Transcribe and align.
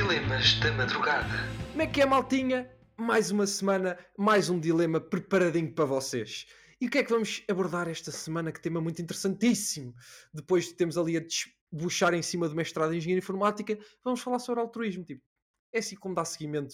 Dilemas 0.00 0.54
da 0.60 0.72
madrugada. 0.72 1.28
Como 1.72 1.82
é 1.82 1.86
que 1.86 2.00
é, 2.00 2.06
maltinha? 2.06 2.74
Mais 2.96 3.30
uma 3.30 3.46
semana, 3.46 3.98
mais 4.16 4.48
um 4.48 4.58
dilema 4.58 4.98
preparadinho 4.98 5.74
para 5.74 5.84
vocês. 5.84 6.46
E 6.80 6.86
o 6.86 6.90
que 6.90 6.96
é 6.96 7.04
que 7.04 7.10
vamos 7.10 7.44
abordar 7.50 7.86
esta 7.86 8.10
semana? 8.10 8.50
Que 8.50 8.62
tema 8.62 8.80
muito 8.80 9.02
interessantíssimo. 9.02 9.94
Depois 10.32 10.64
de 10.64 10.74
termos 10.74 10.96
ali 10.96 11.18
a 11.18 11.20
desbuchar 11.20 12.14
em 12.14 12.22
cima 12.22 12.48
do 12.48 12.56
mestrado 12.56 12.94
em 12.94 12.96
Engenharia 12.96 13.18
Informática, 13.18 13.78
vamos 14.02 14.22
falar 14.22 14.38
sobre 14.38 14.62
altruísmo. 14.62 15.04
Tipo, 15.04 15.22
é 15.70 15.80
assim 15.80 15.96
como 15.96 16.14
dá 16.14 16.24
seguimento 16.24 16.72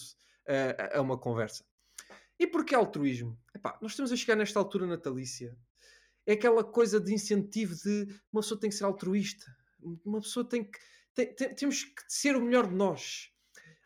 uh, 0.48 0.96
a 0.96 1.00
uma 1.00 1.18
conversa. 1.18 1.64
E 2.38 2.46
porquê 2.46 2.76
altruísmo? 2.76 3.36
Epá, 3.52 3.76
nós 3.82 3.90
estamos 3.90 4.12
a 4.12 4.16
chegar 4.16 4.36
nesta 4.36 4.60
altura 4.60 4.86
natalícia. 4.86 5.58
É 6.24 6.34
aquela 6.34 6.62
coisa 6.62 7.00
de 7.00 7.12
incentivo 7.12 7.74
de 7.74 8.06
uma 8.32 8.40
pessoa 8.40 8.60
tem 8.60 8.70
que 8.70 8.76
ser 8.76 8.84
altruísta. 8.84 9.46
Uma 10.04 10.20
pessoa 10.20 10.48
tem 10.48 10.62
que 10.62 10.78
tem, 11.16 11.34
tem, 11.34 11.54
temos 11.54 11.82
que 11.82 12.02
ser 12.06 12.36
o 12.36 12.42
melhor 12.42 12.68
de 12.68 12.74
nós. 12.74 13.30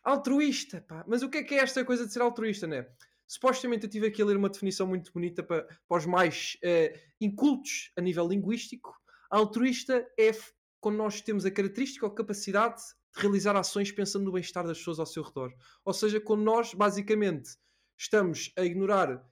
Altruísta, 0.02 0.80
pá. 0.80 1.04
Mas 1.06 1.22
o 1.22 1.30
que 1.30 1.38
é 1.38 1.44
que 1.44 1.54
é 1.54 1.58
esta 1.58 1.84
coisa 1.84 2.06
de 2.06 2.12
ser 2.12 2.20
altruísta, 2.20 2.66
né? 2.66 2.86
Supostamente 3.26 3.84
eu 3.84 3.90
tive 3.90 4.08
aqui 4.08 4.20
a 4.20 4.24
ler 4.24 4.36
uma 4.36 4.48
definição 4.48 4.86
muito 4.86 5.12
bonita 5.12 5.42
para, 5.42 5.62
para 5.88 5.98
os 5.98 6.04
mais 6.04 6.56
uh, 6.64 6.98
incultos 7.20 7.92
a 7.96 8.00
nível 8.00 8.26
linguístico. 8.26 8.92
Altruísta 9.30 10.04
é 10.18 10.32
quando 10.80 10.96
nós 10.96 11.20
temos 11.20 11.46
a 11.46 11.50
característica 11.50 12.04
ou 12.04 12.12
capacidade 12.12 12.82
de 13.14 13.22
realizar 13.22 13.54
ações 13.54 13.92
pensando 13.92 14.24
no 14.24 14.32
bem-estar 14.32 14.66
das 14.66 14.78
pessoas 14.78 14.98
ao 14.98 15.06
seu 15.06 15.22
redor. 15.22 15.52
Ou 15.84 15.92
seja, 15.92 16.20
quando 16.20 16.42
nós, 16.42 16.74
basicamente, 16.74 17.50
estamos 17.96 18.52
a 18.56 18.64
ignorar 18.64 19.24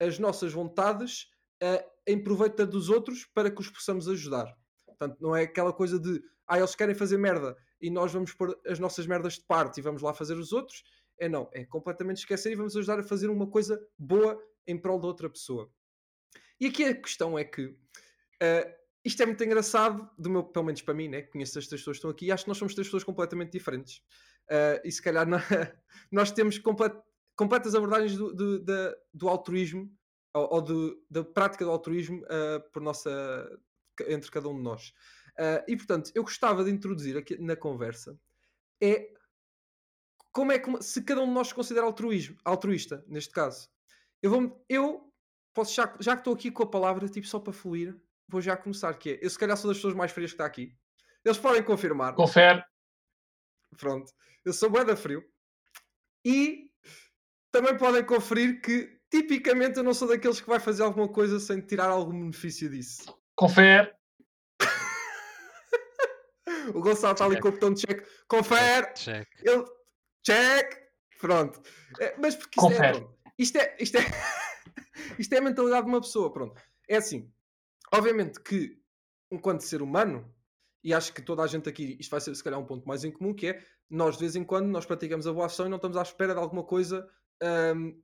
as 0.00 0.18
nossas 0.18 0.52
vontades 0.52 1.26
uh, 1.62 1.84
em 2.06 2.22
proveito 2.22 2.66
dos 2.66 2.88
outros 2.88 3.26
para 3.34 3.50
que 3.50 3.60
os 3.60 3.68
possamos 3.68 4.08
ajudar. 4.08 4.56
Portanto, 5.02 5.20
não 5.20 5.34
é 5.34 5.42
aquela 5.42 5.72
coisa 5.72 5.98
de 5.98 6.22
ah, 6.46 6.58
eles 6.58 6.76
querem 6.76 6.94
fazer 6.94 7.16
merda 7.16 7.56
e 7.80 7.90
nós 7.90 8.12
vamos 8.12 8.32
pôr 8.32 8.56
as 8.64 8.78
nossas 8.78 9.04
merdas 9.04 9.34
de 9.34 9.44
parte 9.44 9.78
e 9.78 9.82
vamos 9.82 10.00
lá 10.00 10.14
fazer 10.14 10.34
os 10.34 10.52
outros. 10.52 10.84
É 11.18 11.28
não, 11.28 11.50
é 11.52 11.64
completamente 11.64 12.18
esquecer 12.18 12.52
e 12.52 12.54
vamos 12.54 12.76
ajudar 12.76 13.00
a 13.00 13.02
fazer 13.02 13.28
uma 13.28 13.48
coisa 13.48 13.84
boa 13.98 14.40
em 14.64 14.78
prol 14.78 15.00
da 15.00 15.08
outra 15.08 15.28
pessoa. 15.28 15.68
E 16.60 16.66
aqui 16.66 16.84
a 16.84 16.94
questão 16.94 17.36
é 17.36 17.44
que 17.44 17.64
uh, 17.64 18.74
isto 19.04 19.20
é 19.20 19.26
muito 19.26 19.42
engraçado, 19.42 20.08
do 20.16 20.30
meu, 20.30 20.44
pelo 20.44 20.66
menos 20.66 20.82
para 20.82 20.94
mim, 20.94 21.08
né? 21.08 21.22
conheço 21.22 21.58
as 21.58 21.66
três 21.66 21.80
pessoas 21.80 21.96
que 21.96 21.98
estão 21.98 22.10
aqui, 22.10 22.26
e 22.26 22.32
acho 22.32 22.44
que 22.44 22.48
nós 22.48 22.58
somos 22.58 22.74
três 22.74 22.86
pessoas 22.86 23.02
completamente 23.02 23.50
diferentes. 23.50 23.98
Uh, 24.48 24.78
e 24.84 24.92
se 24.92 25.02
calhar 25.02 25.26
nós 26.12 26.30
temos 26.30 26.58
complet, 26.58 26.94
completas 27.34 27.74
abordagens 27.74 28.16
do, 28.16 28.32
do, 28.32 28.60
do, 28.60 28.96
do 29.12 29.28
altruísmo 29.28 29.90
ou, 30.32 30.54
ou 30.54 30.62
do, 30.62 31.04
da 31.10 31.24
prática 31.24 31.64
do 31.64 31.70
altruísmo 31.72 32.22
uh, 32.22 32.70
por 32.72 32.80
nossa, 32.80 33.10
entre 34.08 34.30
cada 34.30 34.48
um 34.48 34.56
de 34.56 34.62
nós. 34.62 34.88
Uh, 35.38 35.64
e 35.66 35.76
portanto, 35.76 36.10
eu 36.14 36.22
gostava 36.22 36.64
de 36.64 36.70
introduzir 36.70 37.16
aqui 37.16 37.40
na 37.40 37.56
conversa 37.56 38.18
é 38.82 39.12
como 40.32 40.50
é 40.50 40.58
que 40.58 40.82
se 40.82 41.02
cada 41.02 41.20
um 41.20 41.26
de 41.26 41.32
nós 41.32 41.48
se 41.48 41.54
considera 41.54 41.86
altruísmo, 41.86 42.36
altruísta, 42.44 43.04
neste 43.06 43.32
caso. 43.32 43.68
Eu 44.20 44.30
vou 44.30 44.64
eu 44.68 45.12
posso 45.54 45.74
já, 45.74 45.96
já 46.00 46.14
que 46.16 46.20
estou 46.20 46.34
aqui 46.34 46.50
com 46.50 46.62
a 46.62 46.70
palavra, 46.70 47.08
tipo, 47.08 47.26
só 47.26 47.38
para 47.38 47.52
fluir, 47.52 47.96
vou 48.26 48.40
já 48.40 48.56
começar, 48.56 48.94
que 48.94 49.10
é, 49.10 49.18
eu 49.22 49.30
se 49.30 49.38
calhar 49.38 49.56
sou 49.56 49.68
das 49.68 49.76
pessoas 49.76 49.94
mais 49.94 50.10
frias 50.10 50.30
que 50.30 50.34
está 50.34 50.46
aqui. 50.46 50.76
Eles 51.24 51.38
podem 51.38 51.62
confirmar. 51.62 52.14
Confere. 52.14 52.64
Pronto. 53.76 54.12
Eu 54.44 54.52
sou 54.52 54.70
bué 54.70 54.84
da 54.84 54.96
frio. 54.96 55.22
E 56.24 56.70
também 57.52 57.76
podem 57.76 58.04
conferir 58.04 58.60
que 58.60 58.98
tipicamente 59.10 59.76
eu 59.76 59.84
não 59.84 59.94
sou 59.94 60.08
daqueles 60.08 60.40
que 60.40 60.48
vai 60.48 60.58
fazer 60.58 60.82
alguma 60.82 61.08
coisa 61.08 61.38
sem 61.38 61.60
tirar 61.60 61.90
algum 61.90 62.18
benefício 62.18 62.68
disso. 62.68 63.04
Confere. 63.36 63.92
O 66.74 66.80
Gonçalo 66.80 67.12
está 67.12 67.24
ali 67.24 67.40
com 67.40 67.48
o 67.48 67.52
botão 67.52 67.74
de 67.74 67.80
check. 67.80 68.06
Confere. 68.28 68.94
Check. 68.94 69.28
Ele... 69.42 69.64
Check. 70.24 70.78
Pronto. 71.18 71.60
É, 72.00 72.16
mas 72.18 72.36
porque 72.36 72.60
isto 72.60 72.72
é, 72.72 72.92
pronto, 72.92 73.18
isto 73.38 73.58
é, 73.58 73.76
isto 73.80 73.98
é, 73.98 74.00
isto 75.18 75.32
é 75.32 75.38
a 75.38 75.42
mentalidade 75.42 75.86
de 75.86 75.92
uma 75.92 76.00
pessoa. 76.00 76.32
Pronto. 76.32 76.60
É 76.88 76.96
assim. 76.96 77.32
Obviamente 77.92 78.40
que, 78.40 78.80
enquanto 79.30 79.62
ser 79.62 79.82
humano, 79.82 80.32
e 80.82 80.94
acho 80.94 81.12
que 81.12 81.22
toda 81.22 81.42
a 81.42 81.46
gente 81.46 81.68
aqui, 81.68 81.96
isto 82.00 82.10
vai 82.10 82.20
ser 82.20 82.34
se 82.34 82.42
calhar 82.42 82.58
um 82.58 82.66
ponto 82.66 82.86
mais 82.86 83.04
em 83.04 83.10
comum, 83.10 83.34
que 83.34 83.48
é 83.48 83.64
nós 83.88 84.16
de 84.16 84.20
vez 84.20 84.36
em 84.36 84.44
quando 84.44 84.68
nós 84.68 84.86
praticamos 84.86 85.26
a 85.26 85.32
boa 85.32 85.46
ação 85.46 85.66
e 85.66 85.68
não 85.68 85.76
estamos 85.76 85.96
à 85.96 86.02
espera 86.02 86.32
de 86.32 86.40
alguma 86.40 86.64
coisa 86.64 87.08
um, 87.74 88.02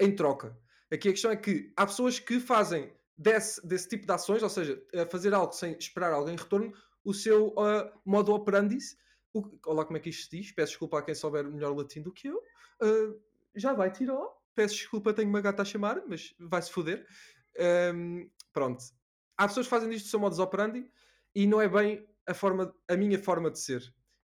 em 0.00 0.14
troca. 0.14 0.58
Aqui 0.90 1.08
a 1.08 1.12
questão 1.12 1.30
é 1.30 1.36
que 1.36 1.72
há 1.76 1.86
pessoas 1.86 2.18
que 2.18 2.40
fazem 2.40 2.92
desse, 3.16 3.64
desse 3.66 3.88
tipo 3.88 4.06
de 4.06 4.12
ações, 4.12 4.42
ou 4.42 4.48
seja, 4.48 4.82
fazer 5.10 5.32
algo 5.34 5.52
sem 5.52 5.76
esperar 5.78 6.12
alguém 6.12 6.34
em 6.34 6.38
retorno, 6.38 6.72
o 7.04 7.12
seu 7.12 7.48
uh, 7.48 7.90
modo 8.04 8.32
operandi. 8.32 8.78
Olá, 9.66 9.84
como 9.84 9.96
é 9.96 10.00
que 10.00 10.10
isto 10.10 10.24
se 10.24 10.36
diz? 10.36 10.52
Peço 10.52 10.72
desculpa 10.72 10.98
a 10.98 11.02
quem 11.02 11.14
souber 11.14 11.44
melhor 11.44 11.76
latim 11.76 12.00
do 12.00 12.12
que 12.12 12.28
eu. 12.28 12.36
Uh, 12.82 13.20
já 13.54 13.72
vai, 13.72 13.90
tirou. 13.90 14.30
Peço 14.54 14.74
desculpa, 14.76 15.12
tenho 15.12 15.28
uma 15.28 15.40
gata 15.40 15.62
a 15.62 15.64
chamar, 15.64 16.02
mas 16.06 16.34
vai-se 16.38 16.70
foder. 16.70 17.06
Um, 17.94 18.30
pronto. 18.52 18.84
Há 19.36 19.48
pessoas 19.48 19.66
que 19.66 19.70
fazem 19.70 19.92
isto 19.92 20.06
do 20.06 20.10
seu 20.10 20.20
modus 20.20 20.38
operandi 20.38 20.90
e 21.34 21.46
não 21.46 21.60
é 21.60 21.68
bem 21.68 22.06
a, 22.26 22.32
forma, 22.32 22.74
a 22.88 22.96
minha 22.96 23.18
forma 23.18 23.50
de 23.50 23.58
ser. 23.58 23.82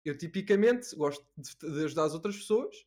Eu 0.04 0.16
tipicamente 0.16 0.94
gosto 0.94 1.26
de, 1.36 1.56
de 1.56 1.84
ajudar 1.84 2.04
as 2.04 2.14
outras 2.14 2.36
pessoas, 2.36 2.86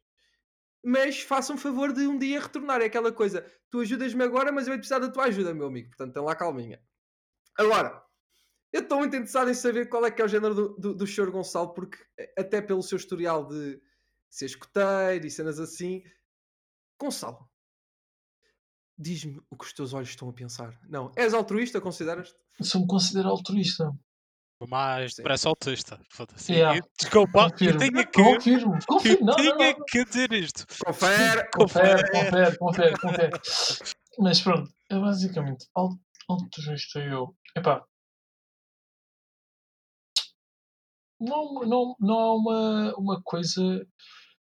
mas 0.83 1.21
faça 1.21 1.53
um 1.53 1.57
favor 1.57 1.93
de 1.93 2.05
um 2.07 2.17
dia 2.17 2.41
retornar. 2.41 2.81
É 2.81 2.85
aquela 2.85 3.11
coisa, 3.11 3.45
tu 3.69 3.79
ajudas-me 3.79 4.23
agora, 4.23 4.51
mas 4.51 4.67
eu 4.67 4.73
vou 4.73 4.79
precisar 4.79 4.99
da 4.99 5.09
tua 5.09 5.25
ajuda, 5.25 5.53
meu 5.53 5.67
amigo. 5.67 5.89
Portanto, 5.89 6.13
tem 6.13 6.23
lá 6.23 6.35
calminha. 6.35 6.81
Agora, 7.57 8.03
eu 8.71 8.81
estou 8.81 8.97
muito 8.97 9.15
interessado 9.15 9.49
em 9.49 9.53
saber 9.53 9.87
qual 9.87 10.05
é 10.05 10.11
que 10.11 10.21
é 10.21 10.25
o 10.25 10.27
género 10.27 10.53
do, 10.53 10.69
do, 10.75 10.95
do 10.95 11.07
Sr. 11.07 11.31
Gonçalo, 11.31 11.73
porque 11.73 11.97
eh, 12.17 12.33
até 12.37 12.61
pelo 12.61 12.81
seu 12.81 12.97
historial 12.97 13.47
de 13.47 13.79
ser 14.29 14.45
escoteiro 14.45 15.25
e 15.25 15.31
cenas 15.31 15.59
assim. 15.59 16.03
Gonçalo, 16.99 17.47
diz-me 18.97 19.41
o 19.49 19.57
que 19.57 19.65
os 19.65 19.73
teus 19.73 19.93
olhos 19.93 20.09
estão 20.09 20.29
a 20.29 20.33
pensar. 20.33 20.79
Não, 20.89 21.11
és 21.15 21.33
altruísta, 21.33 21.79
consideras-te? 21.79 22.35
Sou 22.61 22.81
me 22.81 22.87
considero 22.87 23.29
altruísta. 23.29 23.91
Mas 24.69 25.15
parece 25.15 25.47
autista. 25.47 25.99
Foda-se. 26.09 26.53
Yeah. 26.53 26.79
Desculpa, 26.99 27.49
eu 27.61 27.77
tenho 27.77 28.07
que. 28.07 28.23
Confirmo, 28.23 28.77
confirmo. 28.87 29.25
Não, 29.25 29.35
não, 29.35 29.57
não. 29.57 29.85
que 29.85 30.05
dizer 30.05 30.31
isto. 30.33 30.65
Confere, 30.83 31.49
confere, 31.51 32.11
confere, 32.11 32.57
confere, 32.57 32.97
confere. 32.99 33.31
Mas 34.19 34.41
pronto, 34.41 34.71
é 34.91 34.99
basicamente 34.99 35.67
altruísta 36.27 36.99
eu. 36.99 37.35
Epá, 37.55 37.83
não, 41.23 41.53
não, 41.65 41.95
não 41.99 42.19
há 42.19 42.35
uma, 42.35 42.95
uma 42.97 43.21
coisa 43.23 43.61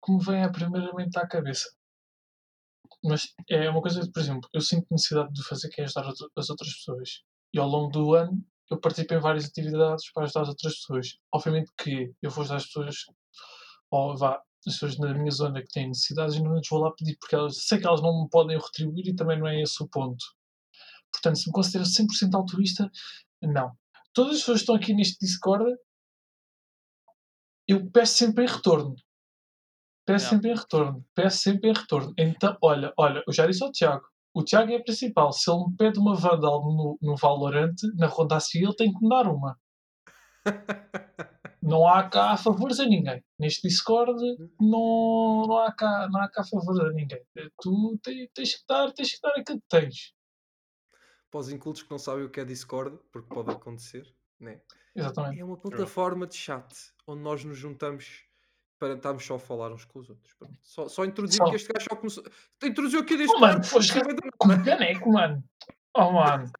que 0.03 0.11
me 0.11 0.23
venha 0.23 0.51
primeiramente 0.51 1.17
à 1.17 1.27
cabeça. 1.27 1.69
Mas 3.03 3.33
é 3.49 3.69
uma 3.69 3.81
coisa 3.81 4.01
que, 4.01 4.11
por 4.11 4.19
exemplo, 4.21 4.49
eu 4.53 4.61
sinto 4.61 4.87
necessidade 4.89 5.33
de 5.33 5.43
fazer 5.43 5.69
que 5.69 5.81
é 5.81 5.83
ajudar 5.83 6.07
as 6.37 6.49
outras 6.49 6.73
pessoas. 6.73 7.21
E 7.53 7.59
ao 7.59 7.67
longo 7.67 7.91
do 7.91 8.13
ano 8.13 8.41
eu 8.69 8.79
participo 8.79 9.13
em 9.13 9.19
várias 9.19 9.45
atividades 9.45 10.11
para 10.11 10.23
ajudar 10.23 10.41
as 10.41 10.49
outras 10.49 10.75
pessoas. 10.75 11.17
Obviamente 11.31 11.71
que 11.77 12.13
eu 12.21 12.29
vou 12.29 12.41
ajudar 12.41 12.57
as 12.57 12.65
pessoas, 12.65 12.95
ou 13.91 14.17
vá, 14.17 14.41
as 14.67 14.73
pessoas 14.73 14.97
na 14.97 15.13
minha 15.13 15.31
zona 15.31 15.61
que 15.61 15.69
têm 15.69 15.87
necessidades 15.87 16.35
e 16.35 16.43
não 16.43 16.55
lhes 16.55 16.67
vou 16.69 16.79
lá 16.79 16.91
pedir, 16.91 17.17
porque 17.19 17.35
elas, 17.35 17.65
sei 17.65 17.79
que 17.79 17.87
elas 17.87 18.01
não 18.01 18.23
me 18.23 18.29
podem 18.29 18.57
retribuir 18.57 19.07
e 19.07 19.15
também 19.15 19.39
não 19.39 19.47
é 19.47 19.61
esse 19.61 19.81
o 19.83 19.87
ponto. 19.87 20.23
Portanto, 21.11 21.37
se 21.37 21.47
me 21.47 21.53
considero 21.53 21.85
100% 21.85 22.33
altruísta, 22.33 22.89
não. 23.41 23.71
Todas 24.13 24.35
as 24.35 24.39
pessoas 24.39 24.59
que 24.59 24.63
estão 24.63 24.75
aqui 24.75 24.93
neste 24.93 25.17
Discord 25.19 25.65
eu 27.67 27.89
peço 27.91 28.15
sempre 28.15 28.43
em 28.43 28.47
retorno. 28.47 28.95
Peço 30.05 30.29
sempre 30.29 30.51
em 30.51 30.55
retorno. 30.55 31.05
Peço 31.15 31.37
sempre 31.37 31.69
em 31.69 31.73
retorno. 31.73 32.13
Então, 32.17 32.57
olha, 32.61 32.93
olha, 32.97 33.23
eu 33.25 33.33
já 33.33 33.47
disse 33.47 33.63
ao 33.63 33.71
Tiago. 33.71 34.05
O 34.33 34.43
Tiago 34.43 34.71
é 34.71 34.79
principal. 34.79 35.31
Se 35.31 35.51
ele 35.51 35.65
me 35.67 35.77
pede 35.77 35.99
uma 35.99 36.15
Vandal 36.15 36.61
no, 36.63 36.97
no 37.01 37.15
Valorant, 37.15 37.75
na 37.95 38.07
ronda 38.07 38.37
a 38.37 38.39
seguir, 38.39 38.65
ele 38.65 38.75
tem 38.75 38.91
que 38.91 39.01
me 39.01 39.09
dar 39.09 39.27
uma. 39.27 39.59
não 41.61 41.87
há 41.87 42.09
cá 42.09 42.31
a 42.31 42.37
favores 42.37 42.79
a 42.79 42.85
ninguém. 42.85 43.23
Neste 43.39 43.67
Discord 43.67 44.11
não, 44.59 45.45
não, 45.47 45.57
há, 45.57 45.71
cá, 45.71 46.09
não 46.11 46.21
há 46.21 46.29
cá 46.29 46.41
a 46.41 46.45
favores 46.45 46.79
a 46.79 46.91
ninguém. 46.91 47.21
Tu 47.61 47.99
tens, 48.03 48.29
tens 48.33 48.55
que 48.55 48.63
dar, 48.67 48.91
tens 48.91 49.13
que 49.13 49.21
dar 49.21 49.33
aquilo 49.37 49.61
que 49.61 49.67
tens. 49.69 50.13
Para 51.31 51.39
os 51.39 51.49
incultos 51.49 51.83
que 51.83 51.91
não 51.91 51.97
sabem 51.97 52.25
o 52.25 52.29
que 52.29 52.39
é 52.39 52.45
Discord, 52.45 52.99
porque 53.11 53.33
pode 53.33 53.51
acontecer, 53.51 54.05
né? 54.39 54.61
Exatamente. 54.95 55.39
É 55.39 55.45
uma 55.45 55.57
plataforma 55.57 56.27
de 56.27 56.35
chat 56.35 56.67
onde 57.07 57.21
nós 57.21 57.43
nos 57.43 57.57
juntamos 57.57 58.25
para 58.83 58.93
estarmos 58.95 59.25
só 59.25 59.35
a 59.35 59.39
falar 59.39 59.71
uns 59.71 59.85
com 59.85 59.99
os 59.99 60.09
outros. 60.09 60.33
Pronto. 60.37 60.53
Só, 60.61 60.87
só 60.89 61.05
introduzir 61.05 61.37
Só. 61.37 61.45
que 61.49 61.55
este 61.55 61.71
gajo 61.71 61.85
só 61.89 61.95
começou. 61.95 62.23
Introduziu 62.63 62.99
aqui 62.99 63.15
desde 63.15 63.35
Oh, 63.35 63.39
mano, 63.39 63.63
foste 63.63 63.93
com 64.37 64.63
caneco, 64.63 65.11
mano. 65.11 65.43
Oh, 65.95 66.11
mano. 66.11 66.51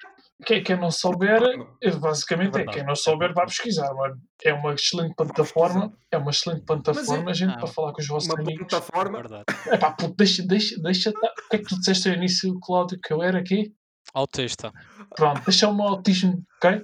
Quem, 0.46 0.64
quem 0.64 0.78
não 0.78 0.92
souber, 0.92 1.42
é, 1.82 1.92
basicamente, 1.92 2.58
é, 2.58 2.66
quem 2.66 2.84
não 2.86 2.96
souber 2.96 3.34
vai 3.34 3.46
pesquisar, 3.46 3.94
mano. 3.94 4.20
É 4.44 4.54
uma 4.54 4.74
excelente 4.74 5.14
plataforma. 5.16 5.94
É 6.12 6.18
uma 6.18 6.32
excelente 6.32 6.64
plataforma, 6.66 7.34
gente, 7.34 7.54
Ah, 7.54 7.58
para 7.58 7.68
falar 7.68 7.94
com 7.94 8.02
os 8.02 8.08
vossos 8.08 8.30
uma 8.30 8.40
amigos. 8.42 8.68
plataforma. 8.68 9.18
Verdade. 9.20 9.44
Epá, 9.72 9.92
puto, 9.92 10.16
deixa, 10.16 10.44
deixa, 10.46 10.80
deixa. 10.82 11.12
tá- 11.14 11.34
O 11.46 11.50
que 11.50 11.56
é 11.56 11.60
que 11.60 11.66
tu 11.66 11.78
disseste 11.78 12.10
ao 12.10 12.16
início, 12.16 12.58
Cláudio, 12.62 13.00
que 13.02 13.14
eu 13.14 13.22
era 13.22 13.40
aqui? 13.40 13.74
Autista. 14.14 14.72
Pronto, 15.16 15.42
deixa 15.46 15.68
o 15.68 15.74
meu 15.76 15.86
autismo, 15.88 16.44
ok? 16.58 16.84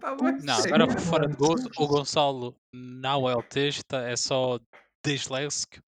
Tá 0.00 0.16
Não, 0.42 0.54
sim. 0.62 0.72
agora 0.72 1.00
fora 1.00 1.28
de 1.28 1.36
gozo, 1.36 1.70
o. 1.76 1.86
Gonçalo 1.86 2.56
não 2.72 3.28
é 3.28 3.32
autista, 3.32 3.98
é 3.98 4.16
só 4.16 4.58
disléxico. 5.04 5.82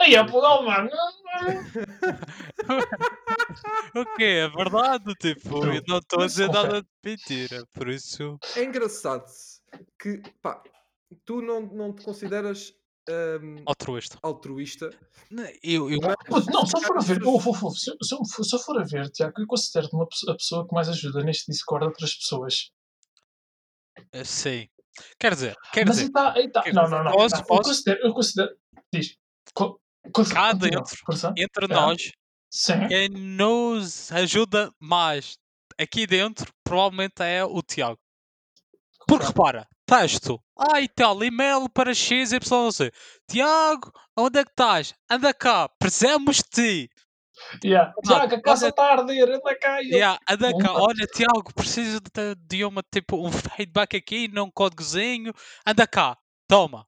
Aí 0.00 0.14
é 0.14 0.24
pô, 0.24 0.62
mano. 0.62 0.90
O 3.94 4.16
quê? 4.16 4.24
É 4.24 4.48
verdade, 4.48 5.14
tipo, 5.16 5.64
eu 5.66 5.82
não 5.86 5.98
estou 5.98 6.22
a 6.22 6.26
dizer 6.26 6.50
nada 6.50 6.80
de 6.82 6.88
mentira, 7.04 7.66
por 7.72 7.88
isso... 7.88 8.38
É 8.56 8.64
engraçado 8.64 9.24
que, 10.00 10.22
pá, 10.40 10.62
tu 11.24 11.42
não, 11.42 11.60
não 11.60 11.92
te 11.92 12.04
consideras 12.04 12.72
hum, 13.42 13.56
Altruísta. 13.66 14.18
altruísta. 14.22 14.90
Eu, 15.62 15.90
eu, 15.90 15.98
mas 16.30 16.46
Não, 16.46 16.66
só 16.66 16.80
for 16.80 16.96
a 16.96 17.00
ver, 17.00 17.20
oh, 17.24 17.40
oh, 17.44 17.66
oh, 17.66 17.70
se, 17.70 17.90
se, 18.02 18.14
eu 18.14 18.24
for- 18.24 18.44
se 18.44 18.54
eu 18.54 18.58
for 18.60 18.78
a 18.80 18.84
ver, 18.84 19.10
Tiago, 19.10 19.40
eu 19.40 19.46
considero-te 19.46 19.94
uma 19.94 20.06
pessoa, 20.08 20.32
a 20.32 20.36
pessoa 20.36 20.66
que 20.66 20.74
mais 20.74 20.88
ajuda 20.88 21.22
neste 21.22 21.50
Discord 21.50 21.86
outras 21.86 22.14
pessoas. 22.14 22.70
Eu 24.12 24.24
sei. 24.24 24.70
Quer 25.18 25.34
dizer, 25.34 25.56
quer 25.72 25.86
Mas 25.86 25.96
dizer, 25.96 26.08
está, 26.08 26.32
aí 26.34 26.46
está. 26.46 26.62
quer 26.62 26.74
Não, 26.74 26.84
dizer, 26.84 26.96
não, 26.96 27.04
não. 27.04 27.12
posso- 27.12 27.34
não. 27.34 27.40
Eu 27.40 27.46
posso? 27.46 27.62
considero, 27.70 28.00
eu 28.06 28.12
considero. 28.14 28.56
Diz. 28.92 29.16
Co, 29.54 29.80
Cá 30.04 30.10
continua, 30.12 30.54
dentro. 30.54 30.96
força. 31.06 31.32
entre 31.36 31.64
É. 31.64 31.68
nós, 31.68 32.12
Sim. 32.50 32.88
quem 32.88 33.08
nos 33.08 34.10
ajuda 34.12 34.72
mais 34.78 35.36
aqui 35.78 36.06
dentro 36.06 36.52
provavelmente 36.64 37.22
é 37.22 37.44
o 37.44 37.62
Tiago. 37.62 37.98
Porque 39.06 39.26
repara, 39.26 39.66
texto, 39.86 40.40
ah 40.56 40.80
e 40.80 40.88
tal, 40.88 41.22
e-mail 41.24 41.68
para 41.68 41.94
X, 41.94 42.32
Y, 42.32 42.70
Z. 42.70 42.92
Tiago, 43.28 43.90
onde 44.16 44.38
é 44.38 44.44
que 44.44 44.50
estás? 44.50 44.94
Anda 45.10 45.32
cá, 45.34 45.68
precisamos 45.78 46.36
de 46.36 46.42
ti. 46.88 46.90
Yeah. 47.64 47.92
Tiago, 48.04 48.34
a 48.34 48.42
casa 48.42 48.68
está 48.68 48.84
a 48.84 48.92
arder, 48.92 49.28
anda 49.28 49.58
cá. 49.58 49.82
eu- 49.82 49.90
Yeah, 49.98 50.18
anda 50.28 50.56
cá, 50.58 50.72
olha 50.74 51.06
Tiago, 51.06 51.52
preciso 51.54 52.00
de, 52.00 52.34
de 52.34 52.64
uma, 52.64 52.82
tipo, 52.82 53.16
um 53.26 53.30
feedback 53.58 53.96
aqui, 53.96 54.28
num 54.28 54.50
códigozinho. 54.50 55.32
Anda 55.66 55.86
cá, 55.86 56.16
toma. 56.48 56.86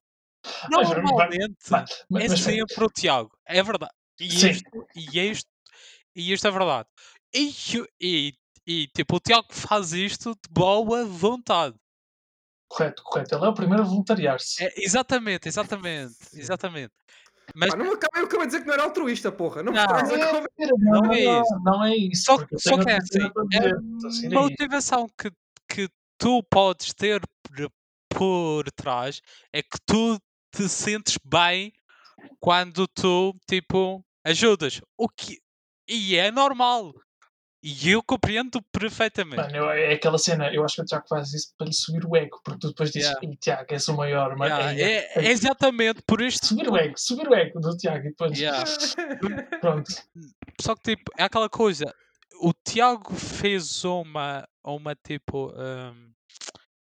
Mas, 0.69 0.89
Normalmente 0.89 1.55
mas, 1.71 2.05
mas, 2.09 2.31
é 2.31 2.35
sempre 2.35 2.83
o 2.83 2.89
Tiago, 2.89 3.31
é 3.45 3.63
verdade. 3.63 3.93
E 4.19 4.25
isto, 4.27 4.87
e 4.95 5.19
isto, 5.31 5.49
e 6.15 6.33
isto 6.33 6.47
é 6.47 6.51
verdade. 6.51 6.87
E, 7.33 7.53
e, 7.99 8.33
e 8.67 8.87
tipo, 8.87 9.15
o 9.15 9.19
Tiago 9.19 9.47
faz 9.51 9.93
isto 9.93 10.31
de 10.35 10.49
boa 10.51 11.05
vontade. 11.05 11.75
Correto, 12.67 13.03
correto. 13.03 13.35
Ele 13.35 13.45
é 13.45 13.47
o 13.47 13.53
primeiro 13.53 13.83
a 13.83 13.85
voluntariar-se. 13.85 14.63
É, 14.63 14.73
exatamente, 14.77 15.47
exatamente, 15.47 16.15
exatamente. 16.33 16.93
Mas 17.55 17.69
Pá, 17.69 17.77
não 17.77 17.85
me 17.85 17.93
acabei, 17.93 18.21
eu 18.21 18.25
acabei 18.25 18.47
de 18.47 18.51
dizer 18.51 18.61
que 18.61 18.67
não 18.67 18.73
era 18.73 18.83
altruísta, 18.83 19.31
porra. 19.31 19.61
Não 19.61 19.71
me 19.71 19.77
Não. 19.77 19.99
É, 19.99 20.67
não, 20.67 21.01
Não 21.01 21.13
é 21.13 21.19
isso. 21.19 21.59
Não 21.63 21.83
é 21.83 21.95
isso. 21.95 22.23
só, 22.25 22.37
só 22.57 22.83
que 22.83 22.89
é 22.89 22.97
assim, 22.97 23.29
para 24.29 24.39
a 24.39 24.41
motivação 24.41 25.07
que, 25.17 25.31
que 25.69 25.87
tu 26.17 26.41
podes 26.49 26.93
ter 26.93 27.21
por, 27.43 27.71
por 28.09 28.71
trás 28.71 29.21
é 29.51 29.61
que 29.61 29.77
tu 29.85 30.19
te 30.51 30.67
sentes 30.67 31.17
bem 31.23 31.71
quando 32.39 32.87
tu, 32.87 33.35
tipo, 33.47 34.03
ajudas. 34.23 34.81
O 34.97 35.07
que, 35.07 35.39
e 35.87 36.15
é 36.15 36.31
normal. 36.31 36.93
E 37.65 37.91
eu 37.91 38.03
compreendo 38.03 38.61
perfeitamente. 38.73 39.37
Mano, 39.37 39.55
eu- 39.55 39.69
é 39.71 39.93
aquela 39.93 40.17
cena, 40.17 40.53
eu 40.53 40.65
acho 40.65 40.75
que 40.75 40.81
o 40.81 40.85
Tiago 40.85 41.07
faz 41.07 41.33
isso 41.33 41.53
para 41.57 41.67
lhe 41.67 41.73
subir 41.73 42.05
o 42.05 42.13
ego, 42.15 42.41
porque 42.43 42.59
tu 42.59 42.67
depois 42.67 42.91
dizes, 42.91 43.07
Yeah. 43.11 43.25
"Ei, 43.31 43.37
Tiago, 43.37 43.73
és 43.73 43.87
o 43.87 43.95
maior, 43.95 44.35
mano. 44.35 44.53
Yeah, 44.53 44.73
Ei, 44.73 44.83
é, 44.97 45.11
é 45.27 45.31
exatamente 45.31 46.01
por 46.05 46.21
isto. 46.21 46.45
Subir 46.45 46.69
o 46.69 46.75
ego, 46.75 46.93
subir 46.97 47.25
o 47.29 47.33
ego 47.33 47.61
do 47.61 47.77
Tiago 47.77 48.05
e 48.05 48.09
depois, 48.09 48.37
Yeah. 48.37 48.63
pronto. 49.61 49.89
Só 50.59 50.75
que 50.75 50.95
tipo, 50.95 51.09
é 51.17 51.23
aquela 51.23 51.49
coisa. 51.49 51.85
O 52.41 52.51
Tiago 52.53 53.15
fez 53.15 53.85
uma, 53.85 54.45
uma 54.61 54.93
tipo 54.95 55.53
hum, 55.55 56.11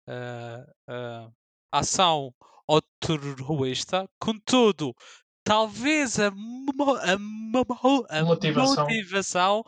ah, 0.07 0.65
ah, 0.87 1.27
ação 1.73 2.33
altruísta, 2.67 4.07
contudo, 4.19 4.95
talvez 5.43 6.19
a, 6.19 6.31
mo- 6.31 6.95
a, 7.01 7.17
mo- 7.17 8.05
a 8.09 8.23
Motivação. 8.23 8.83
motivação 8.85 9.63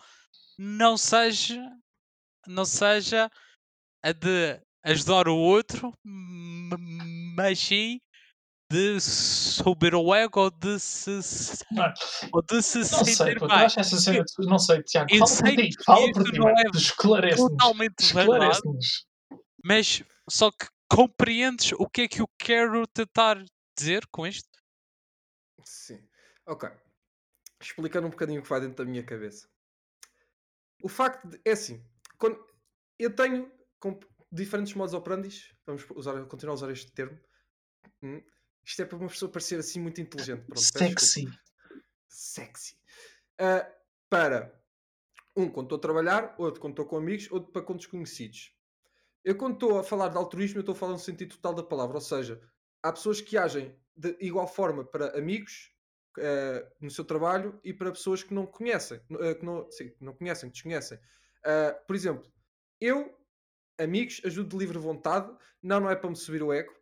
não 0.57 0.98
seja 0.98 1.62
não 2.48 2.65
seja 2.65 3.30
a 4.03 4.12
de 4.12 4.59
ajudar 4.83 5.27
o 5.27 5.38
outro, 5.38 5.94
mas 7.36 7.59
sim 7.59 8.00
de 8.71 9.00
subir 9.01 9.94
o 9.94 10.15
ego 10.15 10.39
ou 10.39 10.50
de 10.50 10.80
se, 10.80 11.21
se- 11.21 11.65
Mano, 11.71 11.94
ou 12.31 12.42
de 12.42 12.62
se 12.63 12.80
não 12.80 12.86
sei, 12.86 13.15
sentir 13.15 13.39
bem. 13.39 13.50
acho 13.51 13.80
essa 13.81 13.98
cena, 13.98 14.24
não 14.39 14.57
sei, 14.57 14.81
Tiago, 14.81 15.13
eu 15.13 15.19
fala 15.19 15.31
sei 15.31 15.56
por 15.56 15.62
ti, 15.62 15.77
que 15.77 15.83
fala 15.83 16.12
por 16.13 16.24
ti, 16.24 16.38
não 16.39 16.50
é 16.50 16.54
esclarece-nos, 16.74 17.50
totalmente 17.51 18.01
verdade. 18.01 18.21
esclarece-nos. 18.24 19.06
Mas 19.63 20.04
só 20.30 20.50
que 20.51 20.68
compreendes 20.89 21.74
o 21.74 21.88
que 21.88 22.01
é 22.04 22.07
que 22.07 22.21
eu 22.21 22.27
quero 22.39 22.88
tentar 22.88 23.44
dizer 23.77 24.07
com 24.07 24.25
isto? 24.25 24.50
Sim. 25.65 26.00
Ok. 26.47 26.69
Explicando 27.62 28.07
um 28.07 28.09
bocadinho 28.09 28.39
o 28.39 28.44
que 28.44 28.50
vai 28.50 28.62
dentro 28.62 28.83
da 28.83 28.89
minha 28.89 29.04
cabeça. 29.04 29.47
O 30.83 30.89
facto 30.89 31.28
de. 31.28 31.39
É 31.45 31.51
assim. 31.51 31.83
Quando 32.18 32.44
eu 33.00 33.16
tenho 33.16 33.51
com 33.80 34.00
diferentes 34.31 34.74
modos 34.74 34.94
operandis, 34.94 35.54
vamos 35.66 35.86
usar, 35.95 36.25
continuar 36.25 36.54
a 36.54 36.56
usar 36.56 36.72
este 36.72 36.92
termo. 36.92 37.19
hum, 38.01 38.22
Isto 38.63 38.83
é 38.83 38.86
para 38.86 38.98
uma 38.98 39.10
pessoa 39.10 39.31
parecer 39.31 39.60
assim 39.60 39.80
muito 39.80 40.00
inteligente. 40.00 40.45
Pronto. 40.45 40.62
Sexy. 40.62 41.28
Sexy. 42.07 42.78
Ah, 43.39 43.68
para 44.10 44.62
um 45.36 45.50
quando 45.50 45.68
estou 45.68 45.78
a 45.78 45.81
trabalhar, 45.81 46.36
outro 46.38 46.62
quando 46.62 46.74
estou 46.74 46.86
com 46.86 46.98
amigos, 46.98 47.31
outro 47.31 47.51
para 47.51 47.62
com 47.62 47.75
desconhecidos. 47.75 48.54
Eu 49.24 49.36
quando 49.36 49.54
estou 49.54 49.80
a 49.80 49.83
falar 49.83 50.10
de 50.10 50.18
altruísmo, 50.18 50.57
eu 50.57 50.62
estou 50.62 50.74
a 50.74 50.78
falar 50.78 50.94
no 50.94 51.00
sentido 51.00 51.36
total 51.36 51.54
da 51.54 51.63
palavra, 51.63 51.95
ou 51.98 52.01
seja, 52.01 52.42
há 52.83 52.92
pessoas 52.92 53.22
que 53.22 53.38
agem 53.38 53.75
de 53.95 54.18
igual 54.19 54.48
forma 54.48 54.83
para 54.83 55.18
amigos 55.18 55.70
eh, 56.18 56.68
no 56.80 56.90
seu 56.92 57.06
trabalho 57.06 57.60
e 57.63 57.74
para 57.74 57.92
pessoas 57.92 58.24
que 58.24 58.34
não 58.34 58.46
conhecem, 58.46 59.00
eh, 59.19 59.36
que 59.36 59.46
não, 59.46 59.69
sim, 59.72 59.94
não 60.00 60.13
conhecem, 60.13 60.50
que 60.50 60.54
desconhecem. 60.54 61.00
Ah, 61.44 61.74
por 61.88 61.96
exemplo, 61.96 62.31
eu, 62.80 63.16
amigos, 63.80 64.22
ajudo 64.25 64.50
de 64.50 64.58
livre 64.58 64.78
vontade, 64.78 65.31
não, 65.62 65.80
não 65.80 65.90
é 65.90 65.96
para 65.96 66.10
me 66.10 66.16
subir 66.16 66.44
o 66.44 66.54
ego, 66.54 66.74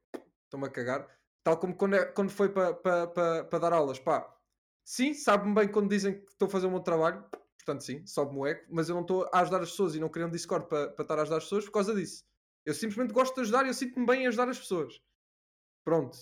estou-me 0.45 0.67
a 0.67 0.69
cagar, 0.69 1.07
tal 1.43 1.57
como 1.57 1.75
quando, 1.75 1.95
é- 1.95 2.05
quando 2.05 2.31
foi 2.31 2.49
para, 2.49 2.73
para, 2.73 3.07
para, 3.07 3.43
para 3.45 3.59
dar 3.59 3.73
aulas, 3.73 3.99
pá, 3.99 4.35
sim, 4.83 5.13
sabe-me 5.13 5.53
bem 5.53 5.67
quando 5.67 5.89
dizem 5.89 6.21
que 6.21 6.31
estou 6.31 6.47
a 6.47 6.51
fazer 6.51 6.67
o 6.67 6.71
meu 6.71 6.81
trabalho, 6.81 7.23
portanto 7.57 7.83
sim, 7.83 8.05
sobe-me 8.05 8.39
o 8.39 8.47
ego, 8.47 8.65
mas 8.69 8.89
eu 8.89 8.95
não 8.95 9.01
estou 9.03 9.29
a 9.31 9.41
ajudar 9.41 9.61
as 9.61 9.71
pessoas 9.71 9.95
e 9.95 9.99
não 9.99 10.09
queria 10.09 10.27
um 10.27 10.31
Discord 10.31 10.67
para, 10.67 10.91
estar 11.01 11.19
a 11.19 11.21
ajudar 11.21 11.37
as 11.37 11.43
pessoas 11.43 11.65
por 11.65 11.71
causa 11.71 11.93
disso. 11.93 12.25
Eu 12.65 12.73
simplesmente 12.73 13.13
gosto 13.13 13.35
de 13.35 13.41
ajudar 13.41 13.65
e 13.65 13.69
eu 13.69 13.73
sinto-me 13.73 14.05
bem 14.05 14.23
em 14.23 14.27
ajudar 14.27 14.49
as 14.49 14.59
pessoas. 14.59 15.01
Pronto. 15.83 16.17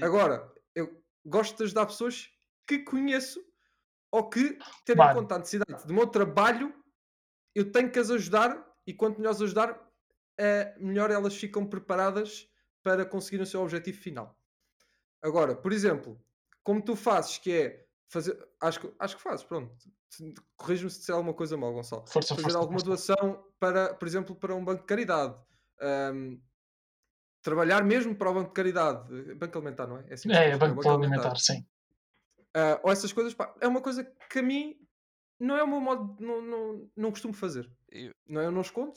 Agora, 0.00 0.52
eu 0.74 1.02
gosto 1.28 1.56
de 1.58 1.64
ajudar 1.64 1.86
pessoas 1.86 2.30
que 2.66 2.78
conheço 2.80 3.44
ou 4.10 4.28
que, 4.30 4.58
tendo 4.84 5.02
em 5.02 5.14
conta 5.14 5.34
a 5.34 5.38
necessidade 5.38 5.86
do 5.86 5.92
meu 5.92 6.06
trabalho, 6.06 6.74
eu 7.54 7.70
tenho 7.70 7.90
que 7.90 7.98
as 7.98 8.10
ajudar 8.10 8.64
e 8.86 8.94
quanto 8.94 9.18
melhor 9.18 9.30
as 9.32 9.42
ajudar, 9.42 9.90
eh, 10.38 10.74
melhor 10.78 11.10
elas 11.10 11.34
ficam 11.36 11.66
preparadas 11.66 12.48
para 12.82 13.04
conseguir 13.04 13.42
o 13.42 13.46
seu 13.46 13.62
objetivo 13.62 13.98
final. 13.98 14.38
Agora, 15.22 15.56
por 15.56 15.72
exemplo, 15.72 16.20
como 16.62 16.82
tu 16.82 16.94
fazes, 16.94 17.38
que 17.38 17.52
é 17.52 17.86
fazer. 18.08 18.38
Acho 18.60 18.80
que, 18.80 18.94
acho 18.98 19.16
que 19.16 19.22
fazes, 19.22 19.44
pronto. 19.44 19.74
Corrige-me 20.56 20.90
se 20.90 21.00
disser 21.00 21.14
alguma 21.14 21.34
coisa 21.34 21.56
mal, 21.56 21.72
Gonçalo 21.72 22.06
Força, 22.06 22.34
fazer 22.34 22.42
força. 22.42 22.58
alguma 22.58 22.78
força. 22.78 23.14
doação 23.14 23.44
para, 23.58 23.94
por 23.94 24.06
exemplo, 24.06 24.36
para 24.36 24.54
um 24.54 24.64
banco 24.64 24.82
de 24.82 24.86
caridade. 24.86 25.36
Ahm, 25.80 26.40
trabalhar 27.46 27.84
mesmo 27.84 28.14
para 28.14 28.30
o 28.30 28.34
banco 28.34 28.48
de 28.48 28.54
caridade. 28.54 29.30
Eh, 29.30 29.34
Banco 29.34 29.56
alimentar, 29.58 29.86
não 29.86 29.98
é? 29.98 30.12
assim 30.12 30.28
que 30.28 30.34
se 30.34 30.40
É, 30.40 30.50
diz, 30.50 30.58
banco 30.58 30.82
para 30.82 30.92
alimentar, 30.92 31.36
sim. 31.36 31.64
Ah, 32.54 32.80
ou 32.82 32.90
essas 32.90 33.12
coisas, 33.12 33.32
pá, 33.34 33.54
é 33.60 33.68
uma 33.68 33.80
coisa 33.80 34.02
que 34.04 34.38
a 34.40 34.42
mim 34.42 34.76
não 35.38 35.56
é 35.56 35.62
o 35.62 35.66
meu 35.68 35.80
modo, 35.80 36.16
não, 36.18 36.42
não, 36.42 36.90
não 36.96 37.10
costumo 37.10 37.32
fazer. 37.32 37.70
Eu- 37.90 38.12
Não 38.26 38.40
é? 38.40 38.46
Eu 38.46 38.50
não 38.52 38.62
escondo. 38.62 38.92